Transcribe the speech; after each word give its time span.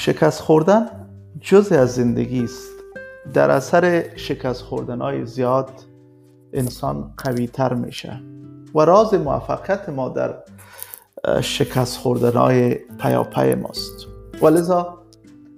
شکست 0.00 0.40
خوردن 0.40 0.86
جزء 1.40 1.80
از 1.80 1.94
زندگی 1.94 2.44
است 2.44 2.70
در 3.34 3.50
اثر 3.50 4.16
شکست 4.16 4.62
خوردن 4.62 5.00
های 5.00 5.26
زیاد 5.26 5.70
انسان 6.52 7.14
قوی 7.16 7.46
تر 7.46 7.74
میشه 7.74 8.20
و 8.74 8.80
راز 8.80 9.14
موفقیت 9.14 9.88
ما 9.88 10.08
در 10.08 10.34
شکست 11.40 11.98
خوردن 11.98 12.32
های 12.32 12.74
پیاپی 12.74 13.54
ماست. 13.54 14.06
ولذا 14.42 14.98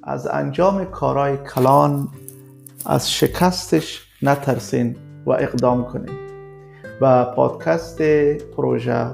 از 0.03 0.27
انجام 0.27 0.85
کارهای 0.85 1.37
کلان 1.37 2.09
از 2.87 3.13
شکستش 3.13 4.07
نترسین 4.23 4.97
و 5.27 5.31
اقدام 5.31 5.85
کنین. 5.85 6.19
و 7.01 7.25
پادکست 7.25 8.03
پروژه 8.57 9.07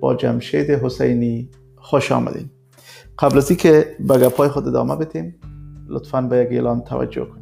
با 0.00 0.14
جمشید 0.14 0.70
حسینی 0.70 1.50
خوش 1.76 2.12
آمدین. 2.12 2.50
قبل 3.19 3.37
از 3.37 3.51
که 3.51 3.95
به 3.99 4.17
گپای 4.17 4.49
خود 4.49 4.67
ادامه 4.67 4.95
بتیم 4.95 5.35
لطفا 5.87 6.21
به 6.21 6.37
یک 6.37 6.47
اعلان 6.51 6.81
توجه 6.81 7.25
کنید 7.25 7.41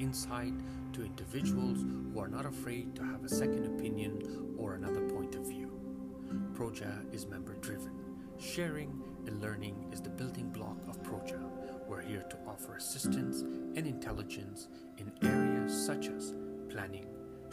insight 0.00 0.54
to 0.92 1.02
individuals 1.02 1.84
who 2.12 2.20
are 2.20 2.28
not 2.28 2.46
afraid 2.46 2.94
to 2.96 3.02
have 3.02 3.24
a 3.24 3.28
second 3.28 3.66
opinion 3.66 4.54
or 4.58 4.74
another 4.74 5.00
point 5.00 5.34
of 5.34 5.46
view. 5.46 5.70
Proja 6.54 7.12
is 7.14 7.26
member 7.26 7.54
driven. 7.54 7.92
Sharing 8.38 9.02
and 9.26 9.40
learning 9.42 9.88
is 9.92 10.00
the 10.00 10.10
building 10.10 10.48
block 10.50 10.76
of 10.88 11.02
Proja. 11.02 11.49
We're 11.91 11.99
here 11.99 12.23
to 12.29 12.37
offer 12.47 12.75
assistance 12.75 13.41
and 13.41 13.85
intelligence 13.85 14.69
in 14.97 15.11
areas 15.27 15.73
such 15.85 16.07
as 16.07 16.33
planning, 16.69 17.05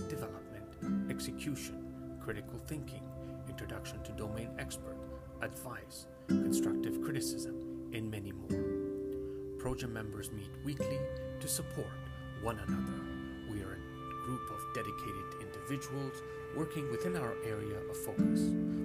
development, 0.08 1.10
execution, 1.10 1.92
critical 2.20 2.60
thinking, 2.68 3.02
introduction 3.48 4.00
to 4.04 4.12
domain 4.12 4.50
expert, 4.56 4.96
advice, 5.42 6.06
constructive 6.28 7.02
criticism, 7.02 7.90
and 7.92 8.08
many 8.08 8.30
more. 8.30 8.62
Proja 9.58 9.90
members 9.90 10.30
meet 10.30 10.50
weekly 10.64 11.00
to 11.40 11.48
support 11.48 11.90
one 12.40 12.60
another. 12.60 13.02
We 13.50 13.62
are 13.64 13.72
a 13.72 14.24
group 14.24 14.48
of 14.52 14.72
dedicated 14.72 15.24
individuals 15.40 16.22
working 16.56 16.88
within 16.92 17.16
our 17.16 17.34
area 17.44 17.78
of 17.90 17.96
focus, 17.96 18.42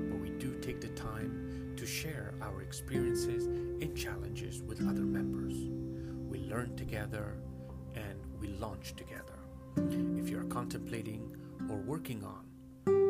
but 0.09 0.19
we 0.19 0.31
do 0.31 0.55
take 0.63 0.81
the 0.81 0.87
time 0.87 1.73
to 1.77 1.85
share 1.85 2.33
our 2.41 2.63
experiences 2.63 3.47
challenges 3.87 4.61
with 4.63 4.81
other 4.87 5.01
members. 5.01 5.53
We 6.29 6.39
learn 6.49 6.75
together 6.75 7.37
and 7.95 8.19
we 8.39 8.47
launch 8.49 8.95
together. 8.95 9.39
If 9.77 10.29
you 10.29 10.39
are 10.39 10.45
contemplating 10.45 11.35
or 11.69 11.77
working 11.77 12.23
on 12.23 12.45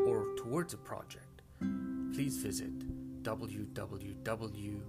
or 0.08 0.36
towards 0.38 0.74
a 0.74 0.78
project, 0.78 1.42
please 2.14 2.38
visit 2.38 3.24
www.proja.ca 3.24 4.84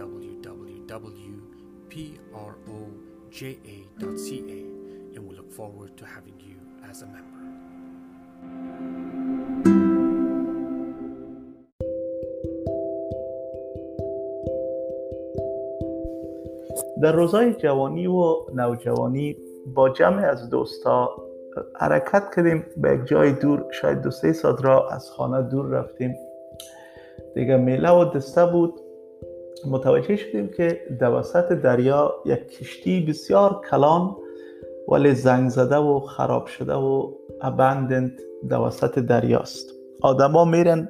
www.pro 0.00 1.40
ja.ca 3.32 4.60
and 5.14 5.28
we 5.28 5.36
look 5.36 5.52
forward 5.52 5.96
to 5.96 6.06
having 6.06 6.38
you 6.40 6.56
as 6.88 7.02
a 7.02 7.06
member. 7.06 7.39
در 17.02 17.12
روزهای 17.12 17.54
جوانی 17.54 18.06
و 18.06 18.36
نوجوانی 18.54 19.36
با 19.74 19.88
جمع 19.88 20.24
از 20.24 20.50
دوستا 20.50 21.10
حرکت 21.74 22.34
کردیم. 22.36 22.66
به 22.76 22.92
یک 22.92 23.04
جای 23.04 23.32
دور 23.32 23.64
شاید 23.70 24.00
دو 24.02 24.10
سه 24.10 24.32
ساعت 24.32 24.64
را 24.64 24.88
از 24.88 25.10
خانه 25.10 25.42
دور 25.42 25.66
رفتیم. 25.66 26.14
دیگه 27.34 27.56
میله 27.56 27.90
و 27.90 28.04
دسته 28.04 28.46
بود. 28.46 28.80
متوجه 29.70 30.16
شدیم 30.16 30.48
که 30.48 30.80
دوسط 31.00 31.52
دریا 31.52 32.14
یک 32.24 32.48
کشتی 32.48 33.00
بسیار 33.00 33.60
کلان 33.70 34.16
ولی 34.88 35.14
زنگ 35.14 35.48
زده 35.48 35.76
و 35.76 36.00
خراب 36.00 36.46
شده 36.46 36.74
و 36.74 37.12
ابندند 37.40 38.20
دوسط 38.50 38.98
دریاست. 38.98 39.74
آدما 40.02 40.44
میرن 40.44 40.88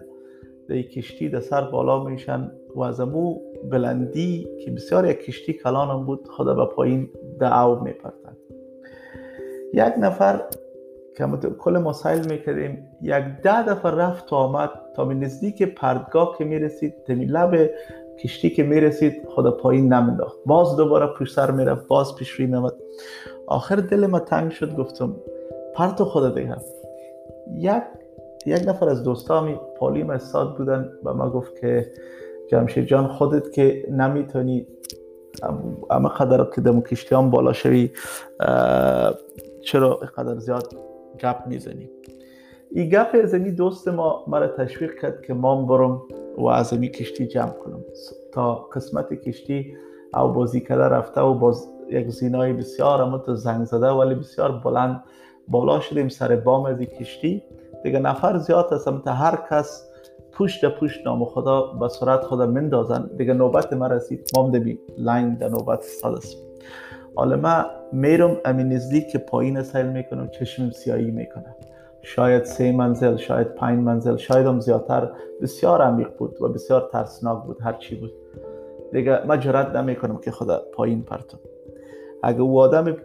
در 0.69 0.83
کشتی 0.83 1.29
در 1.29 1.41
سر 1.41 1.61
بالا 1.61 2.05
میشن 2.05 2.53
و 2.75 2.81
از 2.81 3.01
امو 3.01 3.39
بلندی 3.71 4.48
که 4.65 4.71
بسیار 4.71 5.10
یک 5.10 5.21
کشتی 5.25 5.53
کلان 5.53 5.88
هم 5.88 6.06
بود 6.06 6.28
خدا 6.28 6.54
به 6.54 6.75
پایین 6.75 7.10
دعو 7.41 7.84
میپرتن 7.84 8.37
یک 9.75 9.93
نفر 9.98 10.41
که 11.16 11.26
کل 11.59 11.78
مسائل 11.78 12.26
می‌کردیم 12.31 12.88
یک 13.03 13.25
ده 13.43 13.66
دفعه 13.66 13.93
رفت 13.93 14.32
و 14.32 14.37
آمد 14.37 14.71
تا 14.97 15.04
به 15.04 15.15
نزدیک 15.15 15.62
پردگاه 15.62 16.34
که 16.38 16.44
می‌رسید 16.44 16.94
تمی 17.06 17.25
لب 17.25 17.71
کشتی 18.22 18.50
که 18.50 18.62
می‌رسید 18.62 19.28
خدا 19.28 19.50
پایین 19.50 19.92
نمینداخت 19.92 20.38
باز 20.47 20.77
دوباره 20.77 21.06
پشت 21.06 21.34
سر 21.34 21.50
می‌رفت 21.50 21.87
باز 21.87 22.15
پیش 22.16 22.31
روی 22.31 22.47
میمد 22.47 22.75
آخر 23.47 23.77
دل 23.77 24.06
ما 24.06 24.19
تنگ 24.19 24.50
شد 24.50 24.77
گفتم 24.77 25.16
پرتو 25.75 26.04
خدا 26.04 26.31
دیگه 26.31 26.56
یک 27.54 27.82
یک 28.47 28.69
نفر 28.69 28.88
از 28.88 29.04
دوستامی 29.04 29.60
پالیم 29.77 30.10
استاد 30.10 30.56
بودن 30.56 30.92
و 31.04 31.15
ما 31.15 31.31
گفت 31.31 31.60
که 31.60 31.92
جمشید 32.50 32.84
جان 32.84 33.09
خودت 33.09 33.53
که 33.53 33.87
نمی‌تونی 33.91 34.66
اما 35.91 36.09
قدر 36.09 36.44
که 36.55 36.61
دمو 36.61 36.81
کشتی 36.83 37.15
هم 37.15 37.31
بالا 37.31 37.53
شوی 37.53 37.91
چرا 39.65 39.94
قدر 39.94 40.38
زیاد 40.38 40.75
گپ 41.21 41.47
می‌زنی؟ 41.47 41.91
این 42.71 42.89
گپ 42.89 43.16
از 43.22 43.34
دوست 43.34 43.89
ما 43.89 44.25
مرا 44.28 44.47
تشویق 44.47 45.00
کرد 45.00 45.22
که 45.22 45.34
ما 45.34 45.62
برم 45.65 46.03
و 46.39 46.47
از 46.47 46.75
کشتی 46.75 47.27
جمع 47.27 47.50
کنم. 47.50 47.81
تا 48.33 48.55
قسمت 48.55 49.15
کشتی 49.15 49.77
او 50.15 50.28
بازی 50.28 50.60
کرده 50.60 50.84
رفته 50.84 51.21
و 51.21 51.34
باز 51.34 51.69
یک 51.89 52.09
زینای 52.10 52.53
بسیار 52.53 53.03
اما 53.03 53.19
تو 53.19 53.34
زنگ 53.34 53.65
زده 53.65 53.87
ولی 53.87 54.15
بسیار 54.15 54.53
بلند 54.65 55.03
بالا 55.49 55.81
شدیم 55.81 56.09
سر 56.09 56.37
بام 56.37 56.65
از 56.65 56.78
کشتی. 56.78 57.43
دیگه 57.84 57.99
نفر 57.99 58.39
زیاد 58.39 58.72
هستم 58.72 59.03
تا 59.05 59.12
هر 59.12 59.39
کس 59.50 59.90
پشت 60.33 60.65
پشت 60.65 61.07
نام 61.07 61.25
خدا 61.25 61.61
به 61.63 61.89
صورت 61.89 62.21
خدا 62.21 62.47
مندازن. 62.47 63.11
دیگه 63.17 63.35
نوبت 63.35 63.73
ما 63.73 63.87
رسید. 63.87 64.31
مامده 64.37 64.59
بی 64.59 64.79
لاین 64.99 65.35
در 65.35 65.49
نوبت 65.49 65.79
است. 66.05 66.37
حالا 67.15 67.37
من 67.37 67.65
میرم 67.93 68.37
امین 68.45 68.73
نزدیک 68.73 69.09
که 69.09 69.19
پایین 69.19 69.63
سیل 69.63 69.87
می‌کنم 69.87 70.29
چشم 70.29 70.71
سیایی 70.71 71.11
می‌کنم 71.11 71.55
شاید 72.03 72.45
سه 72.45 72.73
منزل 72.73 73.17
شاید 73.17 73.55
پنج 73.55 73.79
منزل 73.79 74.17
شاید 74.17 74.47
هم 74.47 74.61
زیادتر. 74.61 75.11
بسیار 75.43 75.83
عمیق 75.83 76.17
بود 76.19 76.43
و 76.43 76.49
بسیار 76.49 76.89
ترسناک 76.93 77.45
بود 77.45 77.59
هر 77.61 77.73
چی 77.73 77.97
بود. 77.97 78.13
دیگه 78.93 79.27
من 79.27 79.41
جرات 79.41 79.77
نمی 79.77 79.97
کنم 79.97 80.17
که 80.17 80.31
خدا 80.31 80.63
پایین 80.75 81.03
پرتم. 81.03 81.39
اگه 82.23 82.41
او 82.41 82.61
آدم 82.61 82.97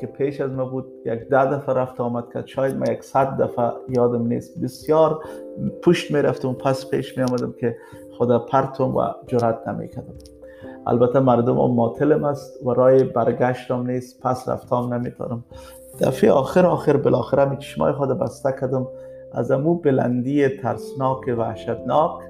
که 0.00 0.06
پیش 0.06 0.40
از 0.40 0.50
ما 0.50 0.64
بود 0.64 0.86
یک 1.04 1.28
ده 1.28 1.52
دفعه 1.52 1.74
رفت 1.74 2.00
آمد 2.00 2.32
کرد 2.34 2.46
شاید 2.46 2.76
من 2.76 2.92
یک 2.92 3.04
صد 3.04 3.42
دفعه 3.42 3.72
یادم 3.88 4.26
نیست. 4.26 4.62
بسیار 4.62 5.20
پشت 5.82 6.10
می 6.10 6.22
رفتم 6.22 6.52
پس 6.52 6.90
پیش 6.90 7.18
می 7.18 7.24
آمدم 7.24 7.52
که 7.52 7.76
خدا 8.18 8.38
پرتم 8.38 8.96
و 8.96 9.04
جرات 9.26 9.68
نمی 9.68 9.88
کردم. 9.88 10.14
البته 10.86 11.20
مردم 11.20 11.58
هم 11.58 11.70
ماتلم 11.74 12.24
است 12.24 12.66
و 12.66 12.70
رای 12.70 13.04
برگشتم 13.04 13.86
نیست 13.86 14.20
پس 14.22 14.48
رفتم 14.48 14.94
نمی‌تونم 14.94 15.44
دفعه 16.00 16.32
آخر 16.32 16.66
آخر 16.66 16.96
بالاخره 16.96 17.50
می 17.50 17.56
چشمای 17.56 17.92
خود 17.92 18.08
بسته 18.08 18.54
کردم. 18.60 18.86
از 19.32 19.50
امو 19.50 19.74
بلندی 19.74 20.48
ترسناک 20.48 21.20
وحشتناک 21.38 22.22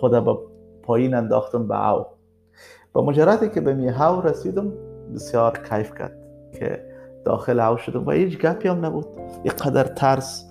خدا 0.00 0.20
به 0.20 0.38
پایین 0.82 1.14
انداختم 1.14 1.68
به 1.68 1.90
او 1.90 2.06
با 2.92 3.04
مجردی 3.04 3.48
که 3.48 3.60
به 3.60 3.74
میهاو 3.74 4.22
رسیدم 4.22 4.72
بسیار 5.14 5.58
کیف 5.70 5.94
کرد. 5.98 6.23
که 6.58 6.84
داخل 7.24 7.60
او 7.60 7.76
شدم 7.76 8.06
و 8.06 8.10
هیچ 8.10 8.38
گپی 8.38 8.68
هم 8.68 8.84
نبود. 8.84 9.06
یک 9.44 9.54
قدر 9.54 9.84
ترس 9.84 10.50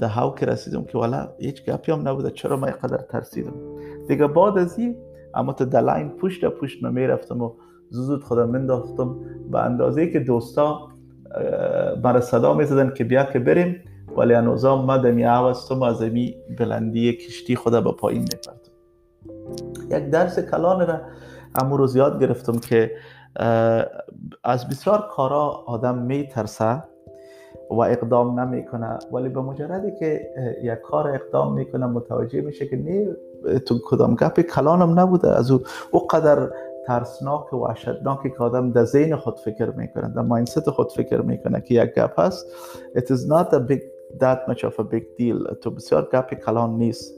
ده 0.00 0.06
هاو 0.06 0.34
که 0.34 0.46
رسیدم 0.46 0.84
که 0.84 0.98
والا 0.98 1.28
هیچ 1.38 1.64
گپی 1.64 1.92
هم 1.92 2.08
نبود 2.08 2.34
چرا 2.34 2.56
ما 2.56 2.68
یک 2.68 2.74
قدر 2.74 2.96
ترسیدم؟ 2.96 3.52
دیگه 4.08 4.26
بعد 4.26 4.58
از 4.58 4.78
این 4.78 4.96
اما 5.34 5.52
تا 5.52 5.64
دلاین 5.64 6.08
پشت 6.08 6.44
پشت 6.44 6.82
من 6.82 6.92
می‌رفتم 6.92 7.42
و 7.42 7.52
زود 7.90 8.24
خدا 8.24 8.46
منداختم 8.46 9.16
به 9.50 9.58
اندازه 9.58 10.10
که 10.10 10.20
دوستا 10.20 10.88
مرا 12.04 12.20
صدا 12.20 12.54
می‌زدن 12.54 12.94
که 12.94 13.04
بیا 13.04 13.24
که 13.24 13.38
بریم 13.38 13.80
ولی 14.16 14.34
انوزا 14.34 14.82
ما 14.82 14.96
دمی 14.96 15.22
عوستم 15.22 15.82
از 15.82 16.02
امی 16.02 16.36
بلندی 16.58 17.12
کشتی 17.12 17.56
خدا 17.56 17.80
به 17.80 17.92
پایین 17.92 18.22
میپردم 18.22 18.60
یک 19.90 20.10
درس 20.10 20.38
کلان 20.38 20.86
را 20.86 21.00
امو 21.54 21.76
رو 21.76 21.86
زیاد 21.86 22.20
گرفتم 22.20 22.58
که 22.58 22.90
از 24.44 24.68
بسیار 24.68 25.08
کارا 25.10 25.44
آدم 25.66 25.98
میترسه 25.98 26.82
و 27.70 27.80
اقدام 27.80 28.40
نمی‌کنه. 28.40 28.98
ولی 29.12 29.28
به 29.28 29.40
مجردی 29.40 29.92
که 29.98 30.20
یک 30.62 30.80
کار 30.80 31.08
اقدام 31.08 31.54
می‌کنه 31.54 31.86
متوجه 31.86 32.40
میشه 32.40 32.66
که 32.66 32.76
نه 32.76 33.16
تو 33.58 33.78
کدام 33.84 34.14
گپ 34.14 34.40
کلانم 34.40 35.00
نبوده. 35.00 35.38
از 35.38 35.50
او 35.50 36.06
قدر 36.10 36.50
ترسناک 36.86 37.52
و 37.52 37.56
وحشتناکی 37.56 38.30
که 38.30 38.38
آدم 38.38 38.70
در 38.70 38.84
ذهن 38.84 39.16
خود 39.16 39.38
فکر 39.38 39.70
می‌کنه 39.70 40.08
در 40.08 40.22
ماینست 40.22 40.70
خود 40.70 40.92
فکر 40.92 41.20
می‌کنه 41.20 41.60
که 41.60 41.74
یک 41.74 41.94
گپ 41.94 42.20
هست. 42.20 42.46
It 42.96 43.02
is 43.02 43.28
not 43.28 43.54
a 43.54 43.58
big 43.70 43.80
that 44.20 44.38
much 44.48 44.64
of 44.64 44.74
a 44.78 44.82
big 44.82 45.04
deal. 45.18 45.54
تو 45.60 45.70
بسیار 45.70 46.08
گپ 46.12 46.34
کلان 46.34 46.70
نیست. 46.70 47.14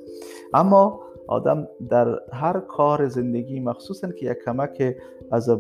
اما 0.55 1.01
آدم 1.29 1.69
در 1.89 2.21
هر 2.33 2.61
کار 2.61 3.09
زندگی 3.09 3.61
مخصوصا 3.61 4.09
که 4.09 4.31
یک 4.31 4.39
کمک 4.45 4.97
از 5.31 5.51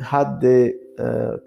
حد 0.00 0.44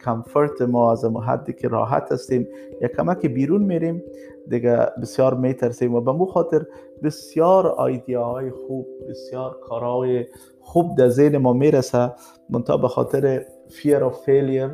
کمفرت 0.05 0.61
ما 0.61 0.91
از 0.91 1.05
حدی 1.05 1.53
که 1.53 1.67
راحت 1.67 2.11
هستیم 2.11 2.47
یک 2.81 2.91
کمک 2.91 3.25
بیرون 3.25 3.63
میریم 3.63 4.03
دیگه 4.49 4.87
بسیار 5.01 5.33
میترسیم 5.33 5.95
و 5.95 6.01
به 6.01 6.11
مو 6.11 6.25
خاطر 6.25 6.65
بسیار 7.03 7.67
های 8.15 8.51
خوب 8.51 8.87
بسیار 9.09 9.59
کارهای 9.61 10.25
خوب 10.59 10.97
در 10.97 11.09
ذهن 11.09 11.37
ما 11.37 11.53
می‌رسه. 11.53 12.11
منتها 12.49 12.77
به 12.77 12.87
خاطر 12.87 13.45
fear 13.69 14.01
of 14.01 14.13
failure 14.25 14.71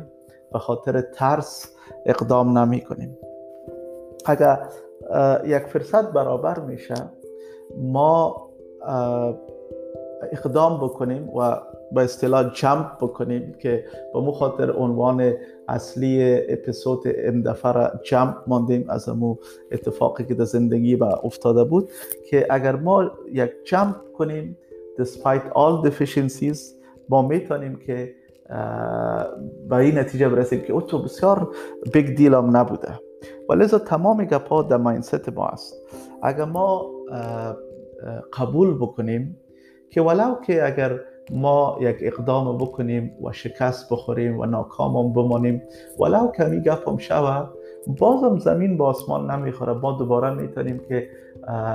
به 0.52 0.58
خاطر 0.58 1.00
ترس 1.00 1.76
اقدام 2.06 2.58
نمی 2.58 2.80
کنیم. 2.80 3.18
اگر 4.26 4.68
یک 5.44 5.62
فرصت 5.62 6.12
برابر 6.12 6.60
میشه 6.60 6.94
ما 7.78 8.49
اقدام 10.32 10.76
بکنیم 10.76 11.28
و 11.28 11.60
به 11.92 12.00
اصطلاح 12.02 12.52
جمپ 12.54 12.86
بکنیم 13.00 13.54
که 13.58 13.84
به 14.14 14.20
امو 14.20 14.32
خاطر 14.32 14.72
عنوان 14.72 15.32
اصلی 15.68 16.40
اپیزود 16.48 17.02
ام 17.06 17.19
دفعه 17.19 17.72
را 17.72 17.90
jump 18.04 18.36
ماندیم 18.46 18.84
از 18.88 19.08
امو 19.08 19.36
اتفاقی 19.72 20.24
که 20.24 20.34
در 20.34 20.44
زندگی 20.44 20.96
با 20.96 21.20
افتاده 21.24 21.64
بود 21.64 21.90
که 22.30 22.46
اگر 22.50 22.76
ما 22.76 23.10
یک 23.32 23.50
jump 23.64 23.96
کنیم 24.12 24.56
despite 25.00 25.52
all 25.54 25.88
deficiencies 25.88 26.58
ما 27.08 27.22
می‌تونیم 27.22 27.76
که 27.76 28.14
به 29.68 29.76
این 29.76 29.98
نتیجه 29.98 30.28
برسیم 30.28 30.60
که 30.60 30.80
تو 30.80 31.02
بسیار 31.02 31.48
big 31.92 32.16
deal 32.16 32.34
هم 32.34 32.56
نبوده. 32.56 33.00
و 33.48 33.52
لذا 33.52 33.78
تمام 33.78 34.24
گپا 34.24 34.62
در 34.62 34.76
mindset 34.76 35.28
ما 35.28 35.46
است. 35.46 35.74
اگر 36.22 36.44
ما 36.44 36.90
قبول 38.32 38.74
بکنیم 38.74 39.36
که 39.90 40.02
ولو 40.02 40.34
که 40.46 40.66
اگر 40.66 41.00
ما 41.30 41.78
یک 41.80 41.96
اقدام 42.00 42.58
بکنیم 42.58 43.16
و 43.22 43.32
شکست 43.32 43.92
بخوریم 43.92 44.40
و 44.40 44.46
ناکام 44.46 45.12
بمانیم 45.12 45.62
ولو 45.98 46.32
کمی 46.36 46.60
گپم 46.60 46.98
شوه 46.98 47.48
بازم 47.98 48.38
زمین 48.38 48.76
با 48.76 48.86
آسمان 48.86 49.30
نمی‌خوره. 49.30 49.72
ما 49.72 49.92
دوباره 49.92 50.34
می‌تونیم 50.34 50.80
که 50.88 51.08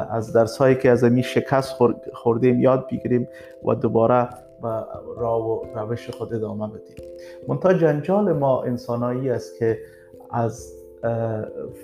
از 0.10 0.33
درس 0.33 0.57
هایی 0.57 0.75
که 0.75 0.92
از 0.92 1.04
می 1.04 1.24
شکست 1.24 1.75
خوردیم 2.13 2.60
یاد 2.60 2.88
بگیریم 2.92 3.27
و 3.66 3.75
دوباره 3.75 4.30
به 4.62 4.83
راه 5.18 5.48
و 5.48 5.66
روش 5.75 6.10
خود 6.10 6.33
ادامه 6.33 6.68
بدیم. 6.68 6.95
منتها 7.48 7.74
جنجال 7.74 8.33
ما 8.33 8.63
انسانایی 8.63 9.30
است 9.30 9.60
که 9.60 9.77
از 10.31 10.75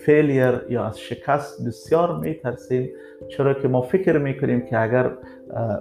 فیلیر 0.06 0.62
یا 0.69 0.83
از 0.85 1.00
شکست 1.00 1.68
بسیار 1.68 2.19
میترسیم. 2.19 2.89
چرا 3.29 3.53
که 3.53 3.68
ما 3.68 3.81
فکر 3.81 4.18
می‌کنیم 4.18 4.65
که 4.65 4.79
اگر 4.79 5.12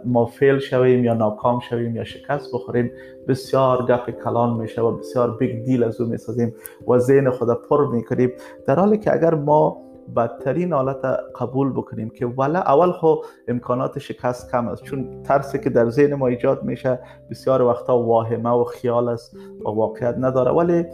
ما 0.05 0.27
fail 0.27 0.59
شویم 0.59 1.05
یا 1.05 1.15
ناکام 1.15 1.61
شویم 1.61 1.97
یا 1.97 2.05
شکست 2.05 2.55
بخوریم 2.55 2.93
بسیار 3.29 3.87
گپ 3.87 4.11
کلان 4.11 4.61
میشه 4.61 4.83
و 4.83 4.97
بسیار 4.97 5.37
big 5.37 5.65
deal 5.65 5.85
از 5.85 6.01
او 6.01 6.09
می‌سازیم 6.09 6.55
و 6.89 6.99
ذهن 6.99 7.31
خود 7.31 7.49
پر 7.69 7.87
می‌کنیم. 7.93 8.33
در 8.67 8.75
حالی 8.75 8.99
که 8.99 9.13
اگر 9.13 9.35
ما 9.35 9.83
بدترین 10.17 10.73
حالت 10.73 11.05
قبول 11.41 11.73
بکنیم 11.73 12.11
که 12.11 12.27
ولا 12.27 12.59
اول 12.59 12.93
خو 12.93 13.15
امکانات 13.49 13.99
شکست 13.99 14.51
کم 14.51 14.69
است. 14.69 14.83
چون 14.83 15.23
ترسی 15.23 15.59
که 15.59 15.71
در 15.71 15.91
ذهن 15.91 16.15
ما 16.15 16.27
ایجاد 16.27 16.63
میشه 16.63 16.99
بسیار 17.31 17.63
وقتا 17.63 17.99
واهمه 17.99 18.51
و 18.51 18.65
خیال 18.65 19.09
است 19.09 19.37
و 19.37 19.69
واقعیت 19.69 20.15
نداره. 20.19 20.51
ولی 20.51 20.87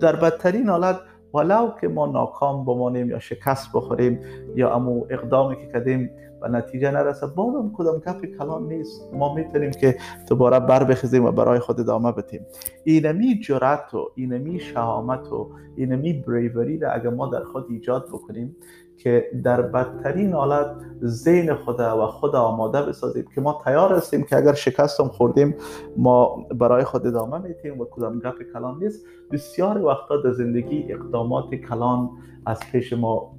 در 0.00 0.16
بدترین 0.16 0.68
حالت 0.68 0.96
ولو 1.36 1.70
که 1.80 1.88
ما 1.88 2.06
ناکام 2.06 2.64
بمانیم 2.64 3.10
یا 3.10 3.18
شکست 3.18 3.68
بخوریم 3.74 4.20
یا 4.56 4.74
امو 4.74 5.06
اقدامی 5.10 5.56
که 5.56 5.66
کردیم 5.72 6.10
و 6.42 6.48
نتیجه 6.48 6.90
نرسه 6.90 7.26
بازم 7.26 7.72
کدام 7.76 8.00
کف 8.00 8.24
کلان 8.38 8.68
نیست. 8.68 9.14
ما 9.14 9.34
می‌تونیم 9.34 9.70
که 9.70 9.96
دوباره 10.28 10.60
بر 10.60 10.84
بخیزیم 10.84 11.24
و 11.24 11.32
برای 11.32 11.58
خود 11.58 11.80
ادامه 11.80 12.12
بدیم. 12.12 12.46
اینمی 12.84 13.40
جرأت 13.40 13.94
و 13.94 14.10
اینمی 14.14 14.60
شهامت 14.60 15.32
و 15.32 15.50
اینمی 15.76 16.12
بریوری 16.12 16.78
را 16.78 16.92
اگر 16.92 17.10
ما 17.10 17.26
در 17.26 17.44
خود 17.44 17.66
ایجاد 17.68 18.08
بکنیم 18.08 18.56
که 18.96 19.30
در 19.44 19.62
بدترین 19.62 20.32
حالت 20.32 20.70
ذهن 21.04 21.54
خود 21.54 21.80
و 21.80 22.06
خود 22.06 22.36
آماده 22.36 22.82
بسازیم 22.82 23.24
که 23.34 23.40
ما 23.40 23.60
تیار 23.64 23.92
هستیم 23.92 24.22
که 24.22 24.36
اگر 24.36 24.54
شکستم 24.54 25.08
خوردیم 25.08 25.54
ما 25.96 26.46
برای 26.54 26.84
خود 26.84 27.06
ادامه 27.06 27.38
میتیم 27.38 27.80
و 27.80 27.84
کدام 27.84 28.18
گپ 28.18 28.42
کلان 28.52 28.78
نیست. 28.82 29.06
بسیار 29.32 29.84
وقتا 29.84 30.16
در 30.16 30.32
زندگی 30.32 30.92
اقدامات 30.92 31.54
کلان 31.54 32.10
از 32.46 32.60
پیش 32.72 32.92
ما 32.92 33.36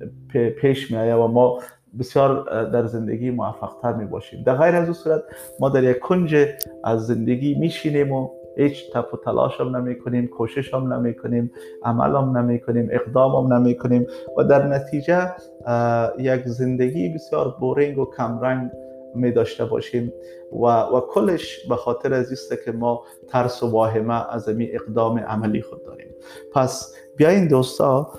پیش 0.62 0.92
می 0.92 0.98
و 0.98 1.28
ما 1.28 1.60
بسیار 2.00 2.66
در 2.70 2.86
زندگی 2.86 3.32
موفق 3.32 3.74
تر 3.82 3.94
می 3.94 4.06
باشیم 4.06 4.44
در 4.44 4.56
غیر 4.56 4.76
از 4.76 4.84
اون 4.84 4.94
صورت 4.94 5.24
ما 5.60 5.70
در 5.70 5.84
یک 5.84 6.00
کنج 6.00 6.36
از 6.84 7.08
زندگی 7.08 7.56
میشینیم 7.56 8.12
و 8.12 8.30
هیچ 8.58 8.92
تپ 8.94 9.14
و 9.14 9.18
تلاش 9.18 9.62
هم 9.62 9.76
نمی 9.76 10.00
کنیم 10.00 10.28
کوشش 10.28 10.74
هم 10.74 10.94
نمی 10.94 11.16
کنیم 11.16 11.52
عمل 11.84 12.16
هم 12.16 12.38
نمی 12.38 12.60
کنیم 12.60 12.90
اقدام 12.92 13.36
هم 13.36 13.54
نمی 13.54 13.78
کنیم 13.78 14.08
و 14.38 14.44
در 14.44 14.68
نتیجه 14.68 15.32
یک 16.20 16.42
زندگی 16.46 17.10
بسیار 17.10 17.56
بورینگ 17.60 17.98
و 17.98 18.06
کمرنگ 18.06 18.72
می 19.16 19.32
داشته 19.32 19.66
باشیم 19.66 20.14
و, 20.52 20.66
و 20.66 21.00
کلش 21.00 21.68
به 21.70 21.76
خاطر 21.76 22.14
از 22.14 22.50
که 22.66 22.72
ما 22.72 23.04
ترس 23.28 23.64
و 23.64 23.72
واهمه 23.72 24.34
از 24.34 24.50
می 24.50 24.70
اقدام 24.72 25.20
عملی 25.20 25.62
خود 25.62 25.84
داریم. 25.84 26.08
پس 26.54 26.96
بیاین 27.16 27.48
دوستا 27.48 28.12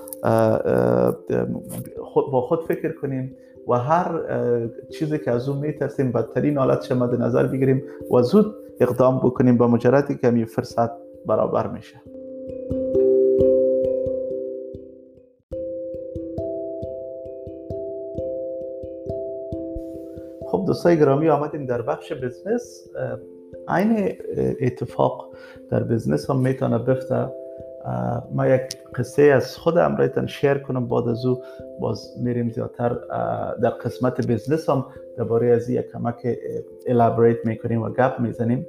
با 2.33 2.41
خود 2.41 2.65
فکر 2.65 2.93
کنیم 2.93 3.37
و 3.69 3.73
هر 3.75 4.21
چیزی 4.99 5.19
که 5.19 5.31
از 5.31 5.49
اون 5.49 5.59
میترسیم 5.59 6.13
بدترین 6.13 6.59
حالت 6.59 6.93
مد 6.93 7.21
نظر 7.23 7.47
بگیریم 7.47 7.83
و 8.11 8.23
زود 8.23 8.55
اقدام 8.81 9.19
بکنیم 9.19 9.57
با 9.57 9.69
مجردی 9.69 10.17
که 10.17 10.31
می 10.31 10.45
فرصت 10.45 10.91
برابر 11.27 11.67
میشه. 11.67 12.03
خب 20.47 20.65
دوستای 20.67 20.99
گرامی 20.99 21.29
آمدیم 21.29 21.67
در 21.67 21.83
بخش 21.83 22.13
بزنس. 22.13 22.89
عین 23.69 24.17
اتفاق 24.61 25.35
در 25.71 25.83
بزنس 25.83 26.31
هم 26.31 26.41
می‌تونه 26.41 26.79
بفته. 26.79 27.29
ما 28.33 28.47
یک 28.47 28.63
قصه 28.95 29.23
از 29.23 29.57
خود 29.57 29.79
امرایتان 29.79 30.27
شیر 30.27 30.55
کنم. 30.55 30.89
بعد 30.89 31.09
از 31.09 31.27
او 31.27 31.43
باز 31.81 32.15
میریم 32.23 32.51
زیادتر 32.51 32.89
در 33.63 33.71
قسمت 33.71 34.27
بزنس 34.27 34.71
هم 34.71 34.87
درباره 35.17 35.47
از 35.47 35.71
یک 35.71 35.93
کمک 35.93 36.39
الابریت 36.87 37.47
می‌کنیم 37.47 37.83
و 37.83 37.89
گپ 37.89 38.21
می‌زنیم. 38.21 38.67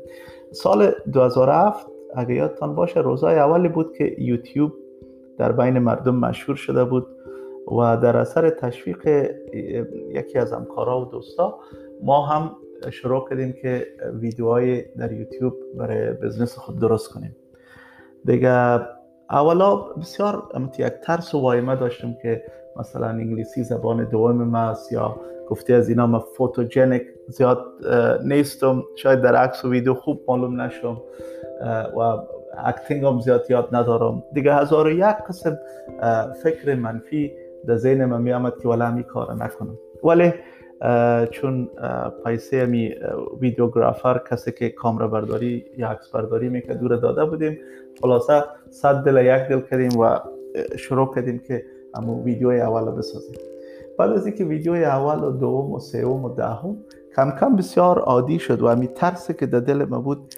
سال 0.52 0.92
2007 1.14 1.88
اگه 2.16 2.34
یادتان 2.34 2.76
باشه 2.76 3.00
روزای 3.00 3.36
اولی 3.36 3.70
بود 3.70 3.94
که 3.98 4.16
یوتیوب 4.18 4.72
در 5.38 5.52
بین 5.52 5.80
مردم 5.80 6.16
مشهور 6.16 6.56
شده 6.56 6.84
بود 6.84 7.08
و 7.68 7.98
در 7.98 8.18
اثر 8.18 8.50
تشویق 8.50 9.32
یکی 10.10 10.38
از 10.38 10.54
همکارا 10.54 11.02
و 11.02 11.06
دوستا 11.06 11.60
ما 12.04 12.26
هم 12.26 12.52
شروع 12.92 13.30
کردیم 13.30 13.54
که 13.62 13.88
ویدیوهای 14.14 14.82
در 14.82 15.12
یوتیوب 15.12 15.54
برای 15.78 16.12
business 16.12 16.58
خود 16.58 16.80
درست 16.80 17.14
کنیم. 17.14 17.36
دیگه 18.26 18.80
اولا 19.32 19.76
بسیار 19.76 20.44
یک 20.80 20.94
ترس 21.04 21.36
و 21.36 21.42
واهمه 21.42 21.76
داشتم 21.76 22.14
که 22.22 22.44
مثلا 22.76 23.08
انگلیسی 23.08 23.64
زبان 23.64 24.04
دوم 24.04 24.44
ما 24.44 24.74
یا 24.92 25.16
گفته 25.50 25.74
از 25.74 25.90
اینا 25.90 26.08
ما 26.08 26.20
photogenic 26.20 27.04
زیاد 27.28 27.66
نیستم. 28.24 28.84
شاید 28.96 29.22
در 29.22 29.36
عکس 29.36 29.66
و 29.66 29.70
ویدیو 29.70 29.94
خوب 29.94 30.22
معلوم 30.28 30.62
نشم 30.62 31.02
و 31.98 32.18
acting 32.58 33.06
هم 33.06 33.20
زیاد 33.20 33.46
یاد 33.50 33.76
ندارم. 33.76 34.24
دیگه 34.34 34.54
هزار 34.54 34.88
و 34.88 34.92
یک 34.92 35.04
قسم 35.04 35.60
فکر 36.44 36.76
منفی 36.76 37.32
در 37.68 37.76
ذهن 37.76 38.06
من 38.06 38.22
می 38.22 38.34
آمد 38.34 38.58
که 38.62 38.68
ولی 38.68 38.92
می 38.92 39.04
کار 39.04 39.34
نکنم. 39.34 39.78
ولی 40.04 40.34
چون 41.32 41.70
پیسه 42.26 42.66
می 42.66 42.96
ویدیوگرافر 43.42 44.22
کسی 44.32 44.52
که 44.52 44.70
کامرا 44.70 45.08
برداری 45.08 45.66
یا 45.78 45.90
عکس 45.90 46.10
برداری 46.12 46.50
می‌کرد 46.50 46.80
دور 46.80 46.96
داده 46.96 47.26
بودیم 47.26 47.58
خلاصه 48.02 48.44
صد 48.70 48.96
دل 48.96 49.26
یک 49.26 49.50
دل 49.50 49.60
کردیم 49.60 50.00
و 50.00 50.20
شروع 50.78 51.16
کردیم 51.16 51.40
که 51.40 51.66
امو 51.94 52.24
ویدیوی 52.24 52.62
اول 52.62 52.92
بسازیم. 52.92 53.36
بعد 53.98 54.12
از 54.12 54.26
اینکه 54.26 54.46
ویدیوی 54.46 54.84
اول 54.84 55.24
و 55.24 55.32
دوم 55.32 55.72
و 55.72 55.80
سوم 55.80 56.26
و 56.26 56.36
دهم 56.36 56.78
کم 57.16 57.32
کم 57.40 57.56
بسیار 57.56 58.00
عادی 58.00 58.40
شد 58.40 58.62
و 58.62 58.66
امی 58.66 58.88
ترسی 58.88 59.34
که 59.34 59.46
در 59.46 59.60
دل 59.60 59.86
ما 59.86 60.02
بود 60.02 60.36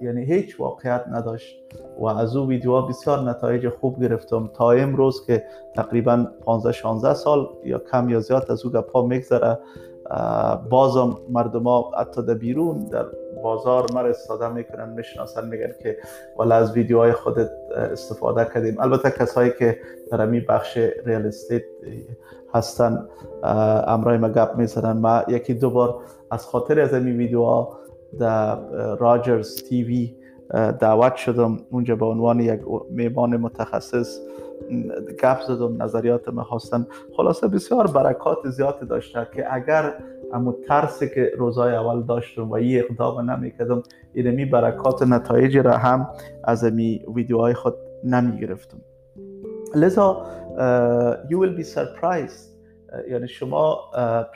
یعنی 0.00 0.24
هیچ 0.24 0.60
واقعیت 0.60 1.04
نداشت 1.12 1.56
و 1.98 2.06
از 2.06 2.36
او 2.36 2.48
ویدیوها 2.48 2.82
بسیار 2.82 3.20
نتایج 3.30 3.68
خوب 3.68 4.02
گرفتم. 4.02 4.50
تا 4.54 4.70
امروز 4.70 5.26
که 5.26 5.44
تقریبا 5.74 6.26
15 6.44 6.72
16 6.72 7.14
سال 7.14 7.48
یا 7.64 7.78
کم 7.78 8.08
یا 8.08 8.20
زیاد 8.20 8.52
از 8.52 8.64
او 8.64 8.72
گپا 8.72 9.06
میگذره 9.06 9.58
بازم 10.70 11.16
مردم 11.30 11.62
ها 11.62 11.90
حتی 11.98 12.22
در 12.22 12.34
بیرون 12.34 12.84
در 12.84 13.04
بازار 13.42 13.86
مرا 13.94 14.08
استفاده 14.08 14.48
می‌کنن 14.48 14.88
می‌شناسن 14.88 15.48
میگن 15.48 15.72
که 15.82 15.96
والا 16.36 16.54
از 16.54 16.72
ویدیوهای 16.72 17.12
خودت 17.12 17.50
استفاده 17.76 18.44
کردیم. 18.54 18.80
البته 18.80 19.10
کسایی 19.10 19.52
که 19.58 19.78
در 20.10 20.26
می 20.26 20.40
بخش 20.40 20.76
ریال 21.06 21.26
استیت 21.26 21.62
هستن 22.54 23.08
امرای 23.86 24.18
ما 24.18 24.28
گپ 24.28 24.56
می‌زنن. 24.56 24.92
ما 24.92 25.22
یکی 25.28 25.54
دو 25.54 25.70
بار 25.70 26.00
از 26.30 26.46
خاطر 26.46 26.80
از 26.80 26.94
این 26.94 27.16
ویدیوها 27.16 27.83
در 28.18 28.56
راجرز 28.94 29.62
تیوی 29.62 30.14
دعوت 30.80 31.16
شدم 31.16 31.58
اونجا 31.70 31.96
به 31.96 32.06
عنوان 32.06 32.40
یک 32.40 32.60
میبان 32.90 33.36
متخصص 33.36 34.18
گپ 35.22 35.40
زدم 35.40 35.82
نظریات 35.82 36.28
ما 36.28 36.44
خواستن. 36.44 36.86
خلاصه 37.16 37.48
بسیار 37.48 37.86
برکات 37.86 38.48
زیاد 38.48 38.88
داشته 38.88 39.28
که 39.34 39.54
اگر 39.54 39.94
اما 40.32 40.54
ترسی 40.68 41.08
که 41.08 41.32
روزای 41.38 41.74
اول 41.74 42.02
داشتم 42.02 42.50
و 42.50 42.54
این 42.54 42.78
اقدام 42.78 43.30
نمی‌کردم 43.30 43.82
اینمی 44.14 44.44
برکات 44.44 45.02
نتایج 45.02 45.56
را 45.56 45.76
هم 45.76 46.08
از 46.44 46.64
می 46.64 47.04
ویدیوهای 47.14 47.54
خود 47.54 47.74
نمی 48.04 48.40
گرفتم. 48.40 48.78
لذا 49.74 50.26
you 51.30 51.36
will 51.36 51.60
be 51.60 51.64
surprised 51.64 52.53
یعنی 53.10 53.28
شما 53.28 53.78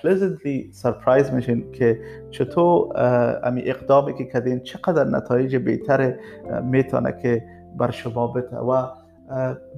pleasantly 0.03 0.83
surprise 0.83 1.33
میشین 1.33 1.73
که 1.73 2.00
چطور 2.31 2.93
امی 3.45 3.62
اقدامی 3.65 4.15
که 4.15 4.25
کردین 4.25 4.61
چقدر 4.61 5.05
نتایج 5.05 5.57
بهتر 5.57 6.15
می‌تونه 6.62 7.19
که 7.23 7.45
بر 7.79 7.91
شما 7.91 8.27
بده. 8.27 8.57
و 8.57 8.87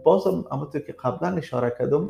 بازم 0.05 0.45
همونطور 0.53 0.81
که 0.81 0.93
قبلا 0.93 1.37
اشاره 1.37 1.73
کردم 1.79 2.09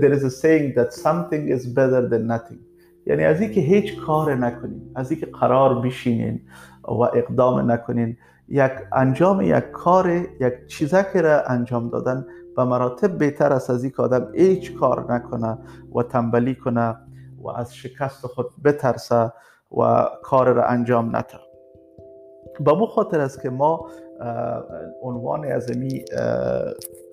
there 0.00 0.14
is 0.18 0.24
a 0.24 0.30
saying 0.42 0.74
that 0.78 0.92
something 0.92 1.48
is 1.56 1.66
better 1.66 2.08
than 2.10 2.26
nothing. 2.32 2.58
یعنی 3.06 3.24
از 3.24 3.40
اینکه 3.40 3.60
هیچ 3.60 4.00
کار 4.00 4.34
نکنین 4.34 4.82
از 4.94 5.10
اینکه 5.10 5.26
قرار 5.26 5.80
بشینین 5.80 6.40
و 6.88 7.00
اقدام 7.00 7.70
نکنین 7.70 8.16
یک 8.48 8.72
انجام 8.92 9.40
یک 9.40 9.70
کار 9.70 10.10
یک 10.40 10.66
چیزکی 10.68 11.18
را 11.18 11.42
انجام 11.42 11.88
دادن 11.88 12.26
به 12.56 12.64
مراتب 12.64 13.18
بهتر 13.18 13.52
است 13.52 13.70
از 13.70 13.84
اینکه 13.84 14.02
آدم 14.02 14.32
هیچ 14.34 14.76
کار 14.76 15.12
نکنه 15.14 15.58
و 15.94 16.02
تنبلی 16.02 16.54
کنه 16.54 16.96
و 17.42 17.48
از 17.48 17.74
شکست 17.74 18.26
خود 18.26 18.46
بترسه 18.64 19.32
و 19.78 20.08
کار 20.22 20.52
را 20.52 20.64
انجام 20.64 21.16
نده. 21.16 21.38
با 22.60 22.74
مو 22.74 22.86
خاطر 22.86 23.20
است 23.20 23.42
که 23.42 23.50
ما 23.50 23.88
عنوان 25.02 25.44
از 25.44 25.76
می 25.76 26.04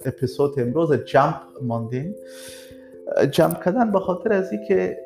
اپیزود 0.06 0.60
امروز 0.60 0.94
جمپ 0.94 1.36
ماندیم. 1.62 2.16
جمپ 3.32 3.64
کردن 3.64 3.92
به 3.92 4.00
خاطر 4.00 4.34
از 4.34 4.52
که 4.68 4.98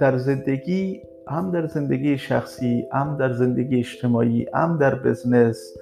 در 0.00 0.16
زندگی 0.16 1.02
هم 1.30 1.50
در 1.50 1.66
زندگی 1.66 2.18
شخصی 2.18 2.86
هم 2.92 3.16
در 3.16 3.32
زندگی 3.32 3.78
اجتماعی 3.78 4.46
هم 4.54 4.78
در 4.78 4.94
بزنس 4.94 5.74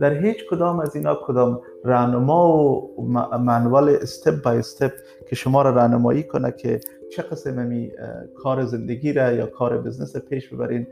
در 0.00 0.12
هیچ 0.12 0.36
کدام 0.50 0.80
از 0.80 0.96
اینا 0.96 1.18
کدام 1.26 1.60
رهنما 1.84 2.52
و 2.52 2.94
منوال 3.38 3.88
استپ 3.88 4.42
بای 4.42 4.58
استپ 4.58 4.92
که 5.28 5.36
شما 5.36 5.62
را 5.62 5.70
راهنمایی 5.70 6.22
کنه 6.22 6.52
که 6.52 6.80
چه 7.12 7.22
قسم 7.22 7.88
کار 8.34 8.64
زندگی 8.64 9.12
را 9.12 9.32
یا 9.32 9.46
کار 9.46 9.78
بزنس 9.78 10.16
پیش 10.16 10.48
ببرین 10.48 10.86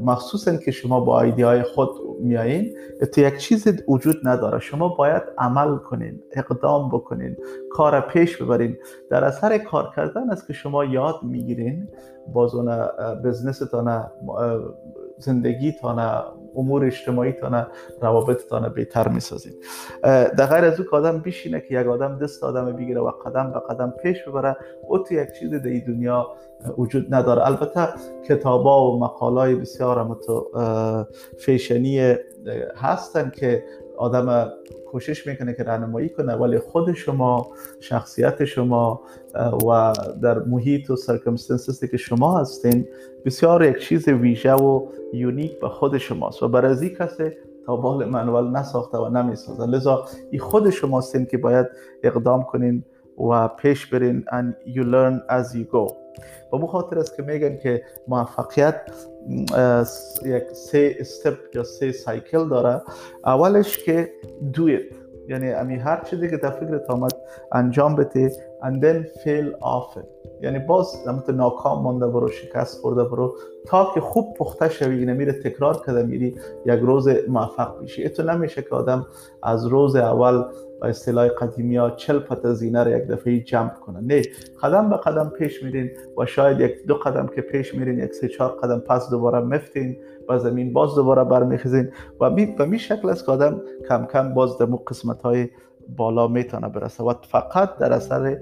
مخصوصا 0.00 0.56
که 0.56 0.70
شما 0.70 1.00
با 1.00 1.20
ایدی 1.20 1.42
های 1.42 1.62
خود 1.62 1.88
میایین 2.20 2.74
تو 3.14 3.20
یک 3.20 3.36
چیز 3.36 3.68
وجود 3.88 4.16
نداره. 4.24 4.58
شما 4.58 4.88
باید 4.88 5.22
عمل 5.38 5.76
کنین 5.76 6.22
اقدام 6.32 6.88
بکنین 6.88 7.36
کار 7.70 8.00
پیش 8.00 8.42
ببرین. 8.42 8.76
در 9.10 9.24
اثر 9.24 9.58
کار 9.58 9.92
کردن 9.96 10.30
است 10.30 10.46
که 10.46 10.52
شما 10.52 10.84
یاد 10.84 11.14
می‌گیرین 11.22 11.88
بازون 12.32 12.86
بزنستان 13.24 14.10
زندگی 15.18 15.72
تانه 15.72 16.22
امور 16.56 16.84
اجتماعی 16.84 17.32
تانه 17.32 17.66
روابط 18.00 18.46
تانه 18.46 18.68
بهتر 18.68 19.08
می‌سازید 19.08 19.54
در 20.02 20.46
غیر 20.46 20.64
از 20.64 20.80
او 20.80 20.86
که 20.86 20.96
آدم 20.96 21.18
بشینه 21.18 21.60
که 21.60 21.80
یک 21.80 21.86
آدم 21.86 22.18
دست 22.18 22.44
آدم 22.44 22.72
بگیره 22.72 23.00
و 23.00 23.10
قدم 23.10 23.52
به 23.52 23.60
قدم 23.60 23.94
پیش 24.02 24.24
ببره. 24.28 24.56
او 24.88 24.98
تو 24.98 25.14
یک 25.14 25.28
چیز 25.38 25.50
در 25.50 25.58
دنیا 25.86 26.26
وجود 26.78 27.14
نداره. 27.14 27.46
البته 27.46 27.88
کتابا 28.28 28.90
و 28.90 29.00
مقالای 29.00 29.54
بسیار 29.54 30.18
فیشنی 31.38 32.16
هستن 32.76 33.30
که 33.30 33.64
آدم 33.96 34.52
کوشش 34.90 35.26
می‌کنه 35.26 35.54
که 35.54 35.62
رهنمایی 35.62 36.08
کنه 36.08 36.34
ولی 36.34 36.58
خود 36.58 36.92
شما 36.92 37.50
شخصیت 37.80 38.44
شما 38.44 39.00
و 39.68 39.92
در 40.22 40.38
محیط 40.38 40.90
و 40.90 40.96
سرکمستنسیسی 40.96 41.88
که 41.88 41.96
شما 41.96 42.38
هستین 42.38 42.88
بسیار 43.24 43.64
یک 43.64 43.78
چیز 43.78 44.08
ویژه 44.08 44.52
و 44.52 44.86
یونیک 45.12 45.60
به 45.60 45.68
خود 45.68 45.98
شماست 45.98 46.42
و 46.42 46.48
برای 46.48 46.78
این 46.78 46.94
کسی 46.94 47.30
تا 47.66 47.76
بال 47.76 48.04
منوال 48.04 48.50
نساخته 48.50 48.98
و 48.98 49.08
نمی‌سازن 49.08 49.70
لذا 49.70 50.04
این 50.30 50.40
خود 50.40 50.70
شماستین 50.70 51.26
که 51.26 51.38
باید 51.38 51.66
اقدام 52.02 52.42
کنین 52.42 52.84
و 53.30 53.48
پیش 53.48 53.86
برین 53.86 54.24
and 54.28 54.68
you 54.68 54.82
learn 54.82 55.30
as 55.30 55.54
you 55.54 55.74
go. 55.74 55.92
و 56.52 56.58
به 56.58 56.66
خاطر 56.66 56.98
است 56.98 57.16
که 57.16 57.22
میگن 57.22 57.58
که 57.58 57.82
موفقیت 58.08 58.80
یک 60.24 60.44
سه 60.52 60.96
استپ 61.00 61.38
یا 61.54 61.62
سه 61.62 61.92
سایکل 61.92 62.48
داره. 62.48 62.82
اولش 63.24 63.78
که 63.78 64.12
do 64.52 64.60
it. 64.60 65.01
یعنی 65.28 65.52
امی 65.52 65.76
هر 65.76 66.04
چیزی 66.04 66.30
که 66.30 66.36
در 66.36 66.50
فکرت 66.50 66.90
آمد 66.90 67.12
انجام 67.52 67.96
بده. 67.96 68.32
And 68.62 68.74
then 68.84 69.18
fail 69.22 69.56
often 69.60 70.04
یعنی 70.42 70.58
باز 70.58 71.08
نمت 71.08 71.30
ناکام 71.30 71.82
مانده 71.82 72.06
برو 72.06 72.28
شکست 72.28 72.80
خورده 72.80 73.04
برو. 73.04 73.36
تا 73.66 73.90
که 73.94 74.00
خوب 74.00 74.34
پخته 74.34 74.68
شوی 74.68 74.98
اینه 74.98 75.12
میره 75.12 75.32
تکرار 75.32 75.82
کرده 75.86 76.02
میری 76.02 76.36
یک 76.66 76.80
روز 76.80 77.08
موفق 77.28 77.80
میشی 77.80 78.08
تو 78.08 78.22
نمیشه 78.22 78.62
که 78.62 78.74
آدم 78.74 79.06
از 79.42 79.66
روز 79.66 79.96
اول 79.96 80.44
با 80.82 80.88
اصطلاح 80.88 81.28
قدیمی 81.28 81.76
ها 81.76 81.90
چل 81.90 82.18
پت 82.18 82.52
زینه 82.52 82.84
رو 82.84 82.90
یک 82.90 83.06
دفعه 83.06 83.40
جمپ 83.40 83.74
کنن 83.74 84.04
نه 84.06 84.22
قدم 84.62 84.90
به 84.90 84.96
قدم 84.96 85.28
پیش 85.28 85.62
میرین 85.62 85.90
و 86.18 86.26
شاید 86.26 86.60
یک 86.60 86.86
دو 86.86 86.94
قدم 86.94 87.26
که 87.26 87.40
پیش 87.40 87.74
میرین 87.74 87.98
یک 87.98 88.14
سه 88.14 88.28
چهار 88.28 88.50
قدم 88.50 88.78
پس 88.78 89.10
دوباره 89.10 89.40
مفتین 89.40 89.96
و 90.28 90.38
زمین 90.38 90.72
باز 90.72 90.94
دوباره 90.94 91.24
برمیخیزین 91.24 91.92
و 92.20 92.30
به 92.30 92.64
می 92.64 92.78
شکل 92.78 93.08
است 93.08 93.26
که 93.26 93.32
آدم 93.32 93.60
کم 93.88 94.06
کم 94.06 94.34
باز 94.34 94.58
دمو 94.58 94.76
قسمت 94.76 95.22
های 95.22 95.48
بالا 95.96 96.28
می‌تونه 96.28 96.68
برسه 96.68 97.04
و 97.04 97.14
فقط 97.22 97.78
در 97.78 97.92
اثر 97.92 98.38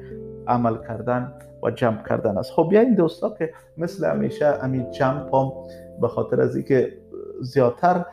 عمل 0.47 0.77
کردن 0.89 1.33
و 1.63 1.71
جمپ 1.71 2.09
کردن 2.09 2.39
است. 2.39 2.53
خب 2.53 2.69
این 2.73 2.95
دوستا 2.95 3.31
که 3.31 3.53
مثل 3.77 4.07
همیشه 4.07 4.47
امید 4.47 4.91
جمپ 4.91 5.35
هم 5.35 5.53
به 6.01 6.09
خاطر 6.09 6.41
از 6.41 6.57
اینکه 6.57 6.93
زیادتر 7.41 8.05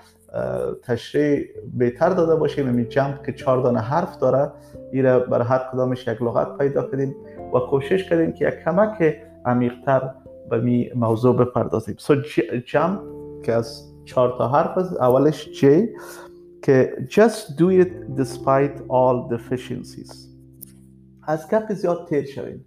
تشریح 0.84 1.46
بهتر 1.77 2.10
داده 2.10 2.36
باشیم 2.36 2.67
امید 2.67 2.89
جمپ 2.89 3.25
که 3.25 3.34
چهار 3.34 3.62
دانه 3.62 3.79
حرف 3.79 4.17
داره. 4.17 4.51
ایره 4.91 5.20
بر 5.20 5.41
هر 5.41 5.62
کدامش 5.74 6.08
یک 6.08 6.22
لغت 6.22 6.58
پیدا 6.58 6.84
کردیم 6.84 7.15
و 7.53 7.60
کوشش 7.60 8.10
کردیم 8.10 8.32
که 8.32 8.48
یک 8.48 8.53
کمک 8.53 9.15
عمیقتر 9.46 10.12
به 10.50 10.62
می 10.62 10.91
موضوع 10.96 11.36
بپردازیم. 11.36 11.96
سو 11.98 12.15
جمپ 12.65 13.01
که 13.44 13.53
از 13.53 13.94
چهار 14.06 14.36
تا 14.38 14.48
حرف 14.48 14.77
است 14.77 15.01
اولش 15.01 15.50
جی 15.51 15.89
که 16.62 17.08
just 17.10 17.58
do 17.58 17.84
it 17.84 18.20
despite 18.22 18.77
all 18.89 19.36
deficiencies. 19.36 20.27
از 21.27 21.48
گپ 21.51 21.74
زیاد 21.74 22.08
تیر 22.10 22.25
شوین 22.25 22.65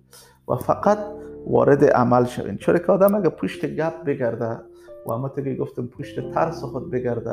و 0.48 0.56
فقط 0.56 0.98
وارد 1.46 1.84
عمل 1.84 2.24
شوین 2.24 2.56
چرا 2.56 2.78
که 2.78 2.92
آدم 2.92 3.14
اگه 3.14 3.28
پشت 3.28 3.66
گپ 3.66 4.04
بگرده 4.04 4.58
و 5.06 5.12
اما 5.12 5.28
که 5.28 5.54
گفتم 5.54 5.86
پشت 5.86 6.30
ترس 6.34 6.64
خود 6.64 6.90
بگرده 6.90 7.30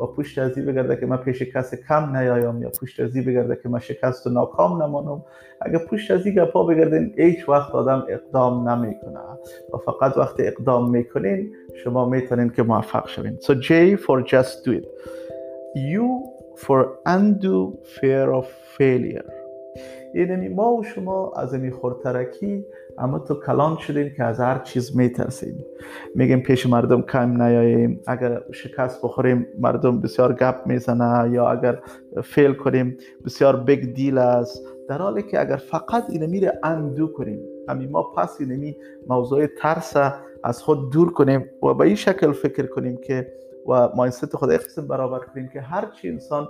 و 0.00 0.06
پشت 0.16 0.38
ازی 0.38 0.62
بگرده 0.62 0.96
که 0.96 1.06
من 1.06 1.16
پیش 1.16 1.42
کسی 1.42 1.76
کم 1.88 2.16
نیایم 2.16 2.62
یا 2.62 2.70
پشت 2.80 3.00
ازی 3.00 3.22
بگرده 3.22 3.58
که 3.62 3.68
من 3.68 3.78
شکست 3.78 4.26
و 4.26 4.30
ناکام 4.30 4.82
نمانم. 4.82 5.24
اگه 5.60 5.78
پشت 5.78 6.10
ازی 6.10 6.34
گپا 6.34 6.64
بگردین 6.64 7.14
هیچ 7.16 7.48
وقت 7.48 7.70
آدم 7.74 8.06
اقدام 8.08 8.68
نمی‌کنه. 8.68 9.20
و 9.74 9.76
فقط 9.76 10.16
وقتی 10.16 10.46
اقدام 10.46 10.90
می‌کنین 10.90 11.52
شما 11.84 12.08
می‌تونین 12.08 12.50
که 12.50 12.62
موفق 12.62 13.08
شوین. 13.08 13.38
So 13.40 13.52
J 13.54 13.96
for 13.96 14.22
just 14.22 14.64
do 14.64 14.72
it. 14.72 14.86
U 15.98 16.06
for 16.56 16.80
undo 17.06 17.78
fear 17.96 18.32
of 18.40 18.46
failure. 18.78 19.30
یعنی 20.14 20.48
ما 20.48 20.72
و 20.72 20.84
شما 20.84 21.32
از 21.36 21.54
این 21.54 21.70
خوردترکی 21.70 22.66
امیتو 22.98 23.34
کلان 23.34 23.76
شدیم 23.76 24.14
که 24.16 24.24
از 24.24 24.40
هر 24.40 24.58
چیز 24.58 24.96
میترسیم. 24.96 25.64
میگیم 26.14 26.40
پیش 26.40 26.66
مردم 26.66 27.02
کم 27.02 27.42
نیاییم. 27.42 28.00
اگر 28.06 28.42
شکست 28.52 29.02
بخوریم 29.02 29.46
مردم 29.58 30.00
بسیار 30.00 30.32
گپ 30.32 30.66
می‌زنه 30.66 31.30
یا 31.30 31.50
اگر 31.50 31.78
fail 32.22 32.52
کنیم 32.54 32.96
بسیار 33.24 33.56
big 33.56 33.94
deal 33.94 34.18
است. 34.18 34.62
در 34.88 34.98
حالی 34.98 35.22
که 35.22 35.40
اگر 35.40 35.56
فقط 35.56 36.04
اینه 36.08 36.26
میره 36.26 36.60
اندو 36.62 37.06
کنیم 37.06 37.40
همین 37.68 37.90
ما 37.90 38.02
پس 38.02 38.36
اینمی 38.40 38.76
موضوع 39.08 39.46
ترس 39.46 39.96
از 40.44 40.62
خود 40.62 40.92
دور 40.92 41.12
کنیم 41.12 41.50
و 41.62 41.74
به 41.74 41.84
این 41.84 41.94
شکل 41.94 42.32
فکر 42.32 42.66
کنیم 42.66 42.96
که 42.96 43.32
و 43.68 43.88
ماینست 43.96 44.36
خود 44.36 44.50
اقسم 44.50 44.86
برابر 44.86 45.18
کنیم 45.18 45.48
که 45.52 45.60
هر 45.60 45.86
چی 45.86 46.08
انسان 46.08 46.48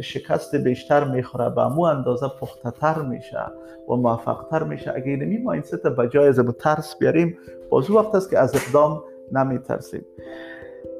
شکست 0.00 0.56
بیشتر 0.56 1.04
می‌خوره 1.04 1.50
به 1.50 1.68
مو 1.68 1.80
اندازه 1.80 2.26
پختتر 2.40 3.02
میشه 3.02 3.40
و 3.88 3.94
موفقتر 3.94 4.62
میشه. 4.62 4.92
اگه 4.96 5.06
اینمی 5.06 5.38
ماینست 5.38 5.86
به 5.86 6.08
جای 6.08 6.28
از 6.28 6.40
ترس 6.58 6.98
بیاریم 6.98 7.38
بازو 7.70 7.98
وقت 7.98 8.14
است 8.14 8.30
که 8.30 8.38
از 8.38 8.54
اقدام 8.54 9.02
نمیترسیم. 9.32 10.04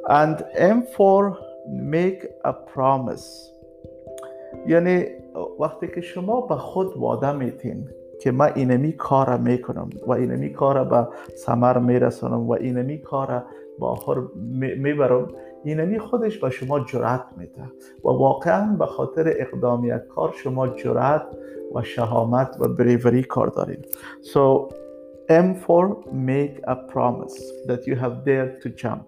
And 0.06 0.38
M 0.54 0.96
for 0.96 1.36
make 1.92 2.48
a 2.48 2.52
promise. 2.74 3.56
یعنی 4.66 5.06
وقتی 5.60 5.88
که 5.94 6.00
شما 6.00 6.40
به 6.40 6.54
خود 6.54 6.96
واده 6.96 7.32
میتین 7.32 7.88
که 8.20 8.30
من 8.30 8.52
اینمی 8.54 8.92
کار 8.92 9.38
می‌کنم 9.38 9.90
و 10.06 10.12
اینمی 10.12 10.52
کار 10.52 10.84
به 10.84 11.08
سمر 11.36 11.78
میرسانم 11.78 12.48
و 12.48 12.52
اینمی 12.52 12.98
کار 12.98 13.44
با 13.78 13.88
آخر 13.88 14.14
می‌برم 14.76 15.28
اینمی 15.66 15.98
خودش 15.98 16.38
به 16.38 16.50
شما 16.50 16.80
جرأت 16.80 17.24
میده. 17.36 17.62
و 18.04 18.08
واقعا 18.08 18.76
به 18.78 18.86
خاطر 18.86 19.34
اقدام 19.36 19.84
یک 19.84 20.06
کار 20.14 20.34
شما 20.42 20.68
جرأت 20.68 21.26
و 21.74 21.82
شهامت 21.82 22.56
و 22.60 22.68
بریوری 22.68 23.22
کار 23.22 23.46
دارین. 23.46 23.82
So 24.22 24.68
M 25.28 25.54
for 25.66 26.04
make 26.12 26.60
a 26.64 26.76
promise 26.76 27.36
that 27.68 27.80
you 27.86 27.96
have 27.96 28.24
dared 28.24 28.62
to 28.62 28.68
jump. 28.82 29.06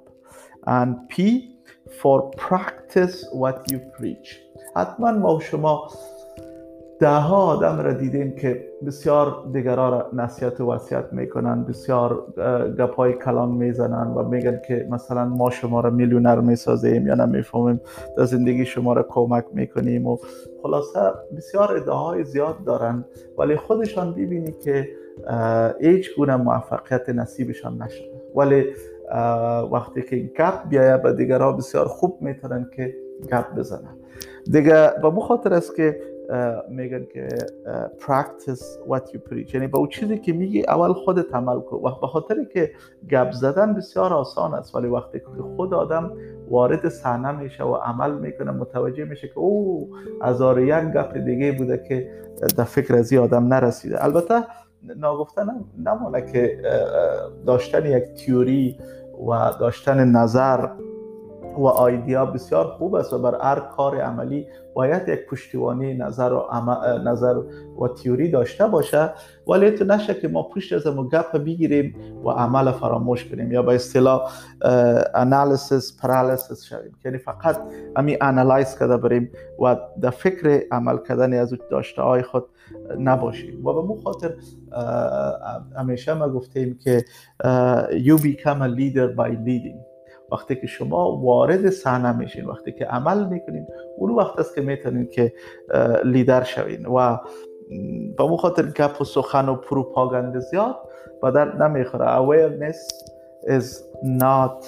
And 0.66 0.90
P 1.08 1.14
for 2.00 2.30
practice 2.46 3.16
what 3.32 3.56
you 3.70 3.78
preach. 3.96 4.28
حتما 4.76 5.12
ما 5.12 5.40
شما 5.40 5.88
ده 7.00 7.30
آدم 7.30 7.78
را 7.78 7.92
دیدیم 7.92 8.34
که 8.34 8.68
بسیار 8.86 9.44
دیگرها 9.52 9.88
را 9.88 10.10
نصیحت 10.12 10.60
و 10.60 10.72
وصیت 10.72 11.12
می‌کنن 11.12 11.64
بسیار 11.64 12.26
گپای 12.78 13.12
کلان 13.12 13.48
می‌زنن 13.48 14.06
و 14.06 14.28
میگن 14.28 14.60
که 14.68 14.86
مثلا 14.90 15.24
ما 15.24 15.50
شما 15.50 15.80
را 15.80 15.90
میلیونر 15.90 16.40
می‌سازیم 16.40 17.06
یا 17.06 17.14
نمی‌فهمیم 17.14 17.80
در 18.16 18.24
زندگی 18.24 18.64
شما 18.64 18.92
را 18.92 19.02
کمک 19.02 19.44
می‌کنیم 19.52 20.06
و 20.06 20.18
خلاصه 20.62 21.00
بسیار 21.36 21.76
ادعاهای 21.76 22.24
زیاد 22.24 22.56
دارن 22.66 23.04
ولی 23.38 23.56
خودشان 23.56 24.12
ببینی 24.12 24.54
که 24.64 24.88
هیچ 25.80 26.16
گونه 26.16 26.36
موفقیت 26.36 27.08
نصیبشان 27.08 27.82
نشده. 27.82 28.22
ولی 28.36 28.64
وقتی 29.72 30.02
که 30.02 30.16
گپ 30.16 30.68
بیایه 30.68 30.96
به 30.96 31.12
دیگرها 31.12 31.52
بسیار 31.52 31.86
خوب 31.86 32.18
می‌تونن 32.20 32.70
که 32.76 32.94
گپ 33.32 33.54
بزنن. 33.56 33.96
دیگه 34.52 34.90
به 35.02 35.20
خاطر 35.20 35.54
است 35.54 35.76
که 35.76 36.00
میگن 36.68 37.06
که 37.12 37.28
practice 37.98 38.90
what 38.90 39.02
you 39.12 39.18
preach. 39.30 39.54
یعنی 39.54 39.70
اون 39.74 39.88
چیزی 39.88 40.18
که 40.18 40.32
میگی 40.32 40.64
اول 40.68 40.92
خودت 40.92 41.34
عمل 41.34 41.60
کن. 41.60 41.76
و 41.76 42.00
به 42.00 42.06
خاطر 42.06 42.44
که 42.44 42.70
گپ 43.10 43.32
زدن 43.32 43.74
بسیار 43.74 44.12
آسان 44.12 44.54
است 44.54 44.74
ولی 44.74 44.88
وقتی 44.88 45.18
که 45.18 45.42
خود 45.56 45.74
آدم 45.74 46.12
وارد 46.50 46.88
صحنه 46.88 47.32
میشه 47.32 47.64
و 47.64 47.74
عمل 47.74 48.18
می‌کنه 48.18 48.50
متوجه 48.50 49.04
میشه 49.04 49.28
که 49.28 49.38
او 49.38 49.90
هزار 50.22 50.60
یک 50.60 50.84
گپ 50.84 51.16
دیگه 51.16 51.52
بوده 51.52 51.84
که 51.88 52.10
در 52.56 52.64
فکر 52.64 52.94
از 52.94 53.12
آدم 53.12 53.46
نرسیده. 53.46 54.04
البته 54.04 54.44
ناگفتن 54.96 55.64
نمونه 55.84 56.32
که 56.32 56.58
داشتن 57.46 57.86
یک 57.86 58.04
تیوری 58.04 58.78
و 59.28 59.50
داشتن 59.60 60.04
نظر 60.04 60.68
و 61.58 61.66
آیدیا 61.66 62.26
بسیار 62.26 62.64
خوب 62.66 62.94
است 62.94 63.12
و 63.12 63.18
بر 63.18 63.38
هر 63.42 63.60
کار 63.60 64.00
عملی 64.00 64.46
باید 64.74 65.08
یک 65.08 65.26
پشتیبانی 65.26 65.94
نظر 65.94 66.32
و, 66.32 66.46
نظر 67.04 67.36
و 67.80 67.88
تیوری 67.88 68.30
داشته 68.30 68.66
باشه. 68.66 69.10
ولی 69.48 69.70
تو 69.70 69.84
نشه 69.84 70.14
که 70.14 70.28
ما 70.28 70.42
پشت 70.42 70.72
از 70.72 70.86
ما 70.86 71.08
گپ 71.08 71.36
بگیریم 71.36 71.96
و 72.24 72.30
عمل 72.30 72.72
فراموش 72.72 73.24
کنیم 73.24 73.52
یا 73.52 73.62
به 73.62 73.74
اصطلاح 73.74 74.32
انالیسیس 75.14 76.00
پرالیسیس 76.02 76.64
شویم. 76.64 76.92
یعنی 77.04 77.18
فقط 77.18 77.60
امی 77.96 78.16
انالایز 78.20 78.78
کرده 78.78 78.96
بریم 78.96 79.30
و 79.62 79.76
در 80.00 80.10
فکر 80.10 80.62
عمل 80.70 80.98
کردن 81.08 81.40
از 81.40 81.54
داشته 81.70 82.02
های 82.02 82.22
خود 82.22 82.44
نباشیم. 82.98 83.66
و 83.66 83.72
به 83.72 83.82
مو 83.82 83.96
خاطر 83.96 84.34
همیشه 85.76 86.14
ما 86.14 86.28
گفتیم 86.28 86.78
که 86.84 87.04
you 87.90 88.18
become 88.18 88.62
a 88.62 88.68
leader 88.68 89.16
by 89.16 89.30
leading. 89.46 89.87
وقتی 90.32 90.56
که 90.56 90.66
شما 90.66 91.16
وارد 91.16 91.70
صحنه 91.70 92.18
میشین 92.18 92.46
وقتی 92.46 92.72
که 92.72 92.84
عمل 92.84 93.28
می‌کنین 93.28 93.66
اون 93.96 94.10
وقت 94.10 94.38
است 94.38 94.54
که 94.54 94.60
می‌تونین 94.60 95.06
که 95.06 95.32
لیدر 96.04 96.42
شوین 96.42 96.86
و 96.86 97.18
به 98.16 98.24
مو 98.24 98.36
خاطر 98.36 98.62
گپ 98.62 99.00
و 99.00 99.04
سخن 99.04 99.48
و 99.48 99.54
پروپاگند 99.54 100.38
زیاد 100.38 100.76
و 101.22 101.32
در 101.32 101.56
نمی‌خوره. 101.56 102.06
Awareness 102.06 102.76
is 103.46 103.66
not 104.04 104.64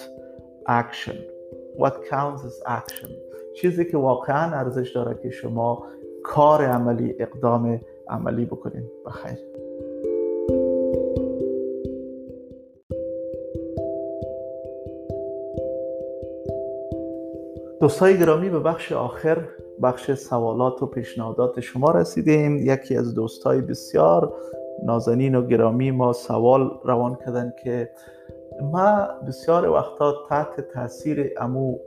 action. 0.68 1.16
What 1.78 1.94
counts 2.10 2.42
is 2.44 2.68
action. 2.68 3.10
چیزی 3.60 3.84
که 3.84 3.96
واقعا 3.96 4.56
ارزش 4.56 4.92
داره 4.94 5.18
که 5.22 5.30
شما 5.30 5.86
کار 6.24 6.64
عملی 6.64 7.14
اقدام 7.18 7.80
عملی 8.08 8.44
بکنین. 8.44 8.84
بخیر. 9.06 9.38
دوستای 17.80 18.18
گرامی 18.18 18.50
به 18.50 18.60
بخش 18.60 18.92
آخر 18.92 19.38
بخش 19.82 20.12
سوالات 20.12 20.82
و 20.82 20.86
پیشنهادات 20.86 21.60
شما 21.60 21.90
رسیدیم. 21.90 22.56
یکی 22.56 22.96
از 22.96 23.14
دوستای 23.14 23.60
بسیار 23.60 24.32
نازنین 24.84 25.34
و 25.34 25.46
گرامی 25.46 25.90
ما 25.90 26.12
سوال 26.12 26.70
روان 26.84 27.14
کردن 27.14 27.52
که 27.64 27.90
ما 28.62 29.08
بسیار 29.28 29.68
وقتا 29.68 30.14
تحت 30.28 30.60
تاثیر 30.60 31.32
امو 31.40 31.78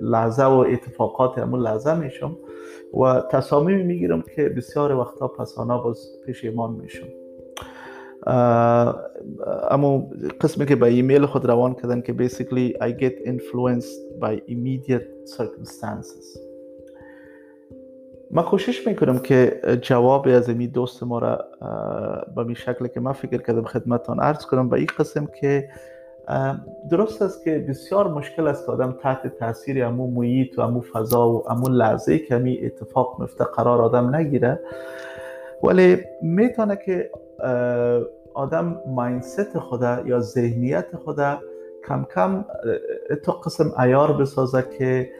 لحظه 0.00 0.44
و 0.44 0.64
اتفاقات 0.72 1.38
امو 1.38 1.56
لحظه 1.56 1.94
میشم 1.94 2.36
و 3.00 3.22
تصامیم 3.30 3.86
می‌گیرم 3.86 4.22
که 4.36 4.48
بسیار 4.48 4.92
وقتا 4.92 5.28
پسانا 5.28 5.78
باز 5.78 6.08
پیشمان 6.26 6.72
میشم. 6.72 7.06
اما 8.26 10.10
قسمی 10.40 10.66
که 10.66 10.76
به 10.76 10.86
ایمیل 10.86 11.26
خود 11.26 11.46
روان 11.46 11.74
کردن 11.74 12.00
که 12.00 12.12
basically 12.12 12.72
I 12.82 12.92
get 13.02 13.26
influenced 13.26 14.20
by 14.20 14.40
immediate 14.48 15.28
circumstances. 15.36 16.38
ما 18.30 18.42
کوشش 18.42 18.86
می‌کنم 18.86 19.18
که 19.18 19.60
جواب 19.82 20.28
از 20.28 20.48
این 20.48 20.70
دوست 20.70 21.02
ما 21.02 21.18
را 21.18 21.44
به 22.36 22.44
می 22.44 22.56
شکل 22.56 22.86
که 22.86 23.00
من 23.00 23.12
فکر 23.12 23.42
کردم 23.42 23.64
خدمتان 23.64 24.20
عرض 24.20 24.46
کنم. 24.46 24.68
به 24.68 24.76
این 24.76 24.86
قسم 24.98 25.28
که 25.40 25.68
درست 26.90 27.22
است 27.22 27.44
که 27.44 27.58
بسیار 27.68 28.08
مشکل 28.08 28.46
است 28.46 28.66
که 28.66 28.72
آدم 28.72 28.92
تحت 29.02 29.38
تاثیر 29.38 29.84
امو 29.84 30.10
محیط 30.10 30.58
و 30.58 30.60
امو 30.62 30.80
فضا 30.80 31.32
و 31.32 31.50
امو 31.50 31.68
لحظه 31.68 32.18
که 32.18 32.38
می 32.38 32.60
اتفاق 32.62 33.22
مفته 33.22 33.44
قرار 33.44 33.82
آدم 33.82 34.14
نگیره. 34.14 34.60
ولی 35.62 35.98
می‌تونه 36.22 36.78
که 36.86 37.10
آدم 38.34 38.82
ماینست 38.86 39.58
خوده 39.58 40.08
یا 40.08 40.20
ذهنیت 40.20 40.96
خوده 41.04 41.38
کم 41.88 42.06
کم 42.14 42.44
تو 43.22 43.32
قسم 43.32 43.72
ایار 43.80 44.12
بسازه 44.12 44.64
که 44.78 45.10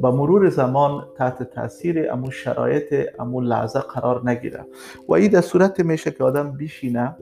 با 0.00 0.10
مرور 0.10 0.48
زمان 0.48 1.06
تحت 1.16 1.42
تاثیر 1.42 2.12
امو 2.12 2.30
شرایط 2.30 2.94
امو 3.18 3.40
لحظه 3.40 3.80
قرار 3.80 4.30
نگیره. 4.30 4.66
و 5.08 5.12
این 5.12 5.30
در 5.30 5.40
صورت 5.40 5.80
میشه 5.80 6.10
که 6.10 6.24
آدم 6.24 6.50
بیشینه. 6.50 7.16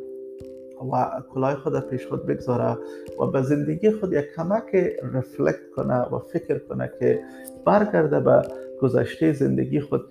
و 0.92 1.10
کلاه 1.34 1.54
خود 1.54 1.88
پیش 1.88 2.06
خود 2.06 2.26
بگذاره 2.26 2.78
و 3.20 3.26
به 3.26 3.42
زندگی 3.42 3.90
خود 3.90 4.12
یک 4.12 4.24
کمک 4.36 4.76
رفلکت 5.14 5.70
کنه 5.76 6.00
و 6.00 6.18
فکر 6.18 6.58
کنه 6.58 6.90
که 7.00 7.20
برگرده 7.64 8.20
به 8.20 8.42
گذشته 8.82 9.32
زندگی 9.32 9.80
خود 9.80 10.04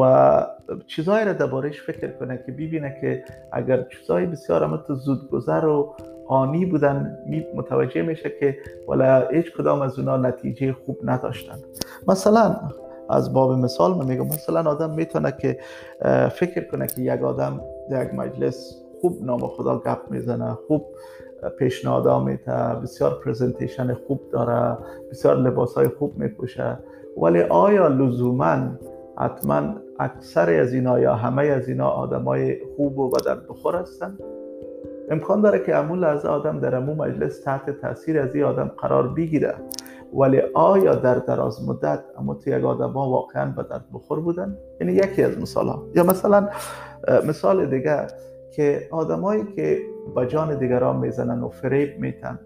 و 0.00 0.46
چیزهایی 0.86 1.24
را 1.24 1.32
دربارش 1.32 1.82
فکر 1.82 2.08
کنه 2.08 2.42
که 2.46 2.52
ببینه 2.52 2.98
که 3.00 3.24
اگر 3.52 3.82
چیزهای 3.82 4.26
بسیار 4.26 4.64
هم 4.64 4.76
تو 4.76 4.94
زود 4.94 5.30
گذر 5.30 5.64
و 5.64 5.94
آنی 6.28 6.66
بودن 6.66 7.18
متوجه 7.54 8.02
میشه 8.02 8.32
که 8.40 8.58
ولی 8.88 9.36
هیچ 9.36 9.52
کدام 9.52 9.82
از 9.82 9.98
اونا 9.98 10.16
نتیجه 10.16 10.72
خوب 10.72 10.98
نداشتن. 11.04 11.58
مثلا 12.08 12.56
از 13.10 13.32
باب 13.32 13.52
مثال 13.52 13.94
من 13.94 14.06
میگم 14.06 14.26
مثلا 14.26 14.70
آدم 14.70 14.90
می‌تونه 14.90 15.32
که 15.32 15.58
فکر 16.32 16.64
کنه 16.64 16.86
که 16.86 17.00
یک 17.00 17.22
آدم 17.22 17.60
در 17.90 18.04
یک 18.04 18.14
مجلس 18.14 18.79
خوب 19.00 19.22
نام 19.22 19.40
خدا 19.40 19.78
گپ 19.78 20.10
می‌زنه 20.10 20.54
خوب 20.66 20.86
پیشنهاد 21.58 22.22
میده 22.28 22.52
بسیار 22.82 23.20
پرزنتیشن 23.24 23.94
خوب 23.94 24.20
داره 24.32 24.78
بسیار 25.10 25.36
لباس 25.36 25.74
های 25.74 25.88
خوب 25.88 26.18
میپوشه. 26.18 26.78
ولی 27.16 27.40
آیا 27.40 27.88
لزوما 27.88 28.56
حتما 29.18 29.74
اکثر 29.98 30.60
از 30.60 30.72
اینا 30.72 31.00
یا 31.00 31.14
همه 31.14 31.42
از 31.42 31.68
اینا 31.68 31.88
آدمای 31.88 32.56
خوب 32.76 32.98
و 32.98 33.10
بدن 33.10 33.42
بخور 33.48 33.76
هستند 33.76 34.18
امکان 35.10 35.40
داره 35.40 35.58
که 35.58 35.76
امون 35.76 35.98
لحظه 35.98 36.28
آدم 36.28 36.60
در 36.60 36.74
امون 36.74 36.96
مجلس 36.96 37.40
تحت 37.40 37.70
تاثیر 37.70 38.20
از 38.20 38.34
این 38.34 38.44
آدم 38.44 38.70
قرار 38.78 39.08
بگیره. 39.08 39.54
ولی 40.14 40.40
آیا 40.54 40.94
در 40.94 41.14
دراز 41.14 41.68
مدت 41.68 42.04
اما 42.18 42.34
تو 42.34 42.50
یک 42.50 42.64
آدم 42.64 42.90
ها 42.90 43.10
واقعا 43.10 43.54
به 43.56 43.64
بخور 43.94 44.20
بودن؟ 44.20 44.56
یعنی 44.80 44.92
یکی 44.92 45.22
از 45.22 45.38
مثال 45.38 45.68
ها 45.68 45.82
یا 45.94 46.04
مثلا 46.04 46.48
مثال 47.26 47.66
دیگه 47.66 48.06
که 48.56 48.88
آدمایی 48.90 49.44
که 49.56 49.78
با 50.14 50.24
جان 50.24 50.58
دیگران 50.58 50.96
می‌زنن 50.96 51.42
و 51.42 51.48
فریب 51.48 51.98
میتن. 51.98 52.38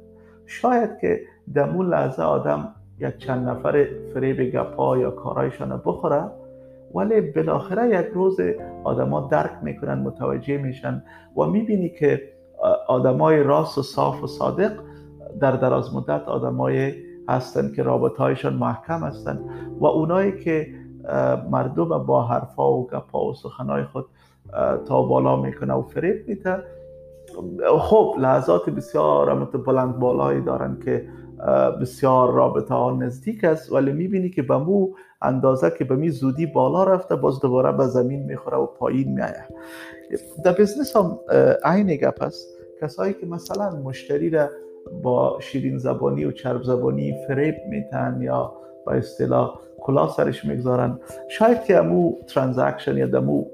شاید 0.47 0.99
که 1.01 1.21
در 1.55 1.71
اون 1.71 1.88
لحظه 1.88 2.23
آدم 2.23 2.75
یک 2.99 3.19
چند 3.19 3.49
نفر 3.49 3.87
فریب 4.14 4.40
گپا 4.40 4.99
یا 4.99 5.11
کارایشان 5.11 5.83
بخوره 5.85 6.25
ولی 6.95 7.21
بالاخره 7.21 8.01
یک 8.01 8.07
روز 8.14 8.37
آدما 8.85 9.21
درک 9.21 9.53
می‌کنن 9.62 9.99
متوجه 9.99 10.59
میشن 10.59 11.03
و 11.37 11.45
می‌بینی 11.45 11.88
که 11.88 12.23
آدمای 12.88 13.43
راست 13.43 13.79
و 13.79 13.83
صاف 13.83 14.23
و 14.23 14.27
صادق 14.27 14.73
در 15.40 15.53
دراز 15.53 15.95
مدت 15.95 16.29
آدمای 16.29 16.93
هستن 17.29 17.73
که 17.77 17.83
رابطه 17.83 18.19
هایشان 18.19 18.55
محکم 18.55 19.05
هستن 19.05 19.40
و 19.81 19.87
اونایی 19.87 20.45
که 20.45 20.67
مردم 21.51 21.99
با 21.99 22.25
حرفا 22.25 22.73
و 22.73 22.87
گپا 22.87 23.27
و 23.27 23.35
سخنهای 23.35 23.85
خود 23.85 24.07
تا 24.87 25.03
بالا 25.03 25.37
می‌کنه 25.37 25.75
و 25.75 25.83
فریب 25.83 26.29
میده. 26.29 26.57
خب 27.79 28.14
لحظات 28.19 28.71
بسیار 28.71 29.35
بلند 29.67 29.99
بالایی 29.99 30.40
دارن 30.40 30.79
که 30.85 31.09
بسیار 31.81 32.33
رابطه 32.33 32.75
ها 32.75 32.97
نزدیک 32.97 33.45
است 33.45 33.73
ولی 33.73 33.93
می‌بینی 33.93 34.31
که 34.31 34.43
به 34.43 34.57
مو 34.57 34.88
اندازه 35.23 35.71
که 35.79 35.85
به 35.85 35.97
می 35.97 36.11
زودی 36.11 36.47
بالا 36.47 36.85
رفته 36.85 37.17
باز 37.17 37.40
دوباره 37.40 37.73
به 37.73 37.87
زمین 37.87 38.23
می‌خوره 38.23 38.57
و 38.57 38.67
پایین 38.67 39.12
میایه 39.12 39.45
در 40.45 40.53
بزنس 40.53 40.97
هم 40.97 41.19
عین 41.64 41.87
گپ 41.87 42.23
است. 42.23 42.49
کسایی 42.81 43.12
که 43.12 43.27
مثلا 43.27 43.71
مشتری 43.71 44.31
را 44.31 44.49
با 45.03 45.38
شیرین 45.40 45.79
زبانی 45.79 46.25
و 46.25 46.33
چرب 46.33 46.62
زبانی 46.62 47.14
فریب 47.29 47.55
میتن 47.69 48.19
یا 48.23 48.53
با 48.87 48.93
اصطلاح 48.93 49.59
کلا 49.81 50.09
سرش 50.09 50.45
می‌گذارن 50.45 50.99
شاید 51.29 51.64
که 51.64 51.77
امو 51.77 52.12
ترانزکشن 52.29 52.97
یا 52.97 53.07
دمو 53.07 53.45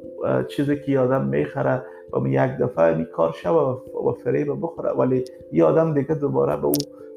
چیزی 0.48 0.76
که 0.80 0.98
آدم 0.98 1.24
می‌خره 1.24 1.82
و 2.12 2.28
یک 2.28 2.50
دفعه 2.60 2.96
این 2.96 3.04
کار 3.04 3.32
شوه 3.32 3.82
و 4.08 4.12
فریب 4.12 4.48
بخوره 4.62 4.90
ولی 4.90 5.24
یه 5.52 5.64
آدم 5.64 5.94
دیگه 5.94 6.14
دوباره 6.14 6.56
به 6.56 6.66
او 6.66 6.72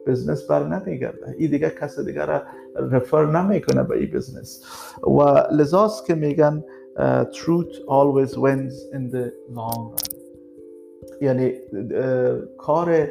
بزنس 0.08 0.48
بر 0.48 0.64
نمیگرده. 0.64 1.36
این 1.38 1.52
دیگه 1.52 1.70
کس 1.70 2.00
دیگه 2.00 2.26
را 2.26 2.42
رفر 2.76 3.26
نمی‌کنه 3.26 3.84
به 3.84 3.98
این 3.98 4.12
بزنس 4.12 4.64
و 5.04 5.22
لذاست 5.52 6.06
که 6.06 6.16
میگن 6.16 6.64
truth 7.32 7.76
always 7.88 8.32
wins 8.32 8.94
in 8.94 9.14
the 9.14 9.32
long 9.56 9.96
run. 9.96 10.14
یعنی 11.22 11.54
کار 12.58 13.08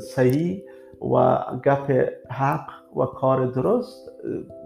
صحیح 0.00 0.62
و 1.02 1.38
گپ 1.64 2.08
حق 2.30 2.79
و 2.96 3.04
کار 3.04 3.46
درست 3.46 4.12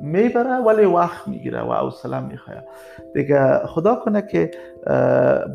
می‌بره 0.00 0.56
ولی 0.56 0.84
وقت 0.84 1.28
می‌گیره 1.28 1.62
و 1.62 1.72
حوصله 1.72 2.20
می‌خواه 2.20 2.56
دیگه 3.14 3.58
خدا 3.66 3.94
کنه 3.94 4.26
که 4.26 4.50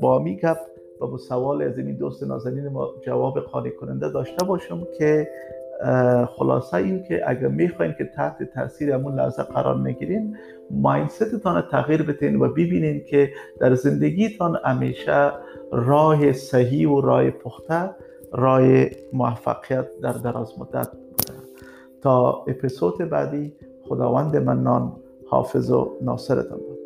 با 0.01 0.19
می 0.19 0.39
و 1.01 1.07
با 1.07 1.17
سوال 1.17 1.61
از 1.61 1.77
این 1.77 1.97
دوست 1.97 2.23
نازنین 2.23 2.67
ما 2.67 2.89
جواب 3.05 3.39
قانع 3.39 3.69
کننده 3.69 4.09
داشته 4.09 4.45
باشم 4.45 4.87
که 4.97 5.27
خلاصه 6.37 6.77
این 6.77 7.03
که 7.03 7.29
اگر 7.29 7.47
می‌خواین 7.47 7.95
که 7.97 8.05
تحت 8.15 8.43
تاثیر 8.43 8.91
همون 8.91 9.15
لحظه 9.19 9.43
قرار 9.43 9.77
نگیرین 9.77 10.37
مایندستتان 10.71 11.61
تغییر 11.61 12.03
بدین 12.03 12.41
و 12.41 12.49
ببینین 12.49 13.03
که 13.03 13.29
در 13.59 13.75
زندگیتان 13.75 14.59
همیشه 14.65 15.31
راه 15.71 16.33
صحیح 16.33 16.89
و 16.89 17.01
راه 17.01 17.29
پخته 17.29 17.89
راه 18.31 18.61
موفقیت 19.13 19.99
در 20.01 20.13
دراز 20.13 20.59
مدت 20.59 20.91
بوده. 20.91 21.38
تا 22.01 22.43
اپیزود 22.47 22.97
بعدی 22.97 23.53
خداوند 23.83 24.37
منان 24.37 24.95
حافظ 25.27 25.71
و 25.71 25.97
ناصرتان 26.01 26.57
بود. 26.57 26.79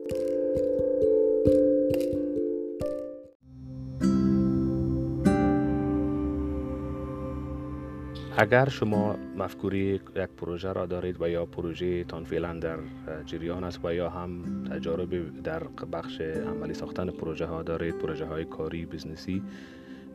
اگر 8.38 8.70
شما 8.70 9.16
مفکوری 9.38 9.80
یک 10.16 10.30
پروژه 10.38 10.74
را 10.74 10.86
دارید 10.86 11.22
و 11.22 11.30
یا 11.30 11.46
پروژه 11.46 12.04
تان 12.04 12.24
فعلا 12.24 12.54
در 12.54 12.78
جریان 13.26 13.64
است 13.64 13.86
و 13.86 13.94
یا 13.94 14.10
هم 14.10 14.44
تجارب 14.72 15.42
در 15.44 15.64
بخش 15.94 16.22
عملی 16.22 16.74
ساختن 16.74 17.10
پروژه 17.10 17.46
ها 17.46 17.64
دارید 17.64 17.98
پروژه 17.98 18.26
های 18.26 18.46
کاری 18.46 18.86
بزنسی 18.86 19.44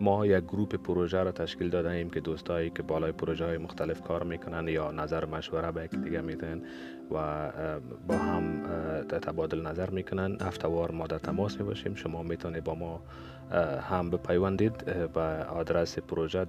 ما 0.00 0.26
یک 0.26 0.44
گروپ 0.44 0.74
پروژه 0.74 1.22
را 1.22 1.32
تشکیل 1.32 1.70
داده 1.70 1.90
ایم 1.90 2.10
که 2.10 2.20
دوستایی 2.20 2.70
که 2.70 2.82
بالای 2.82 3.12
پروژه 3.12 3.44
های 3.44 3.58
مختلف 3.58 4.02
کار 4.02 4.24
می‌کنن 4.24 4.68
یا 4.68 4.90
نظر 4.90 5.24
مشوره 5.24 5.72
به 5.72 5.84
یک 5.84 5.90
دیگه 5.90 6.20
میدن 6.20 6.62
و 7.10 7.50
با 8.08 8.16
هم 8.16 8.62
تبادل 9.08 9.66
نظر 9.66 9.90
می‌کنن 9.90 10.36
هفتوار 10.40 10.90
ما 10.90 11.06
در 11.06 11.18
تماس 11.18 11.56
می 11.60 11.66
باشیم 11.66 11.94
شما 11.94 12.22
می‌تونید 12.22 12.64
با 12.64 12.74
ما 12.74 13.02
هم 13.90 14.10
بپیوندید 14.10 14.84
به 15.12 15.20
آدرس 15.44 15.98
پروژه 15.98 16.44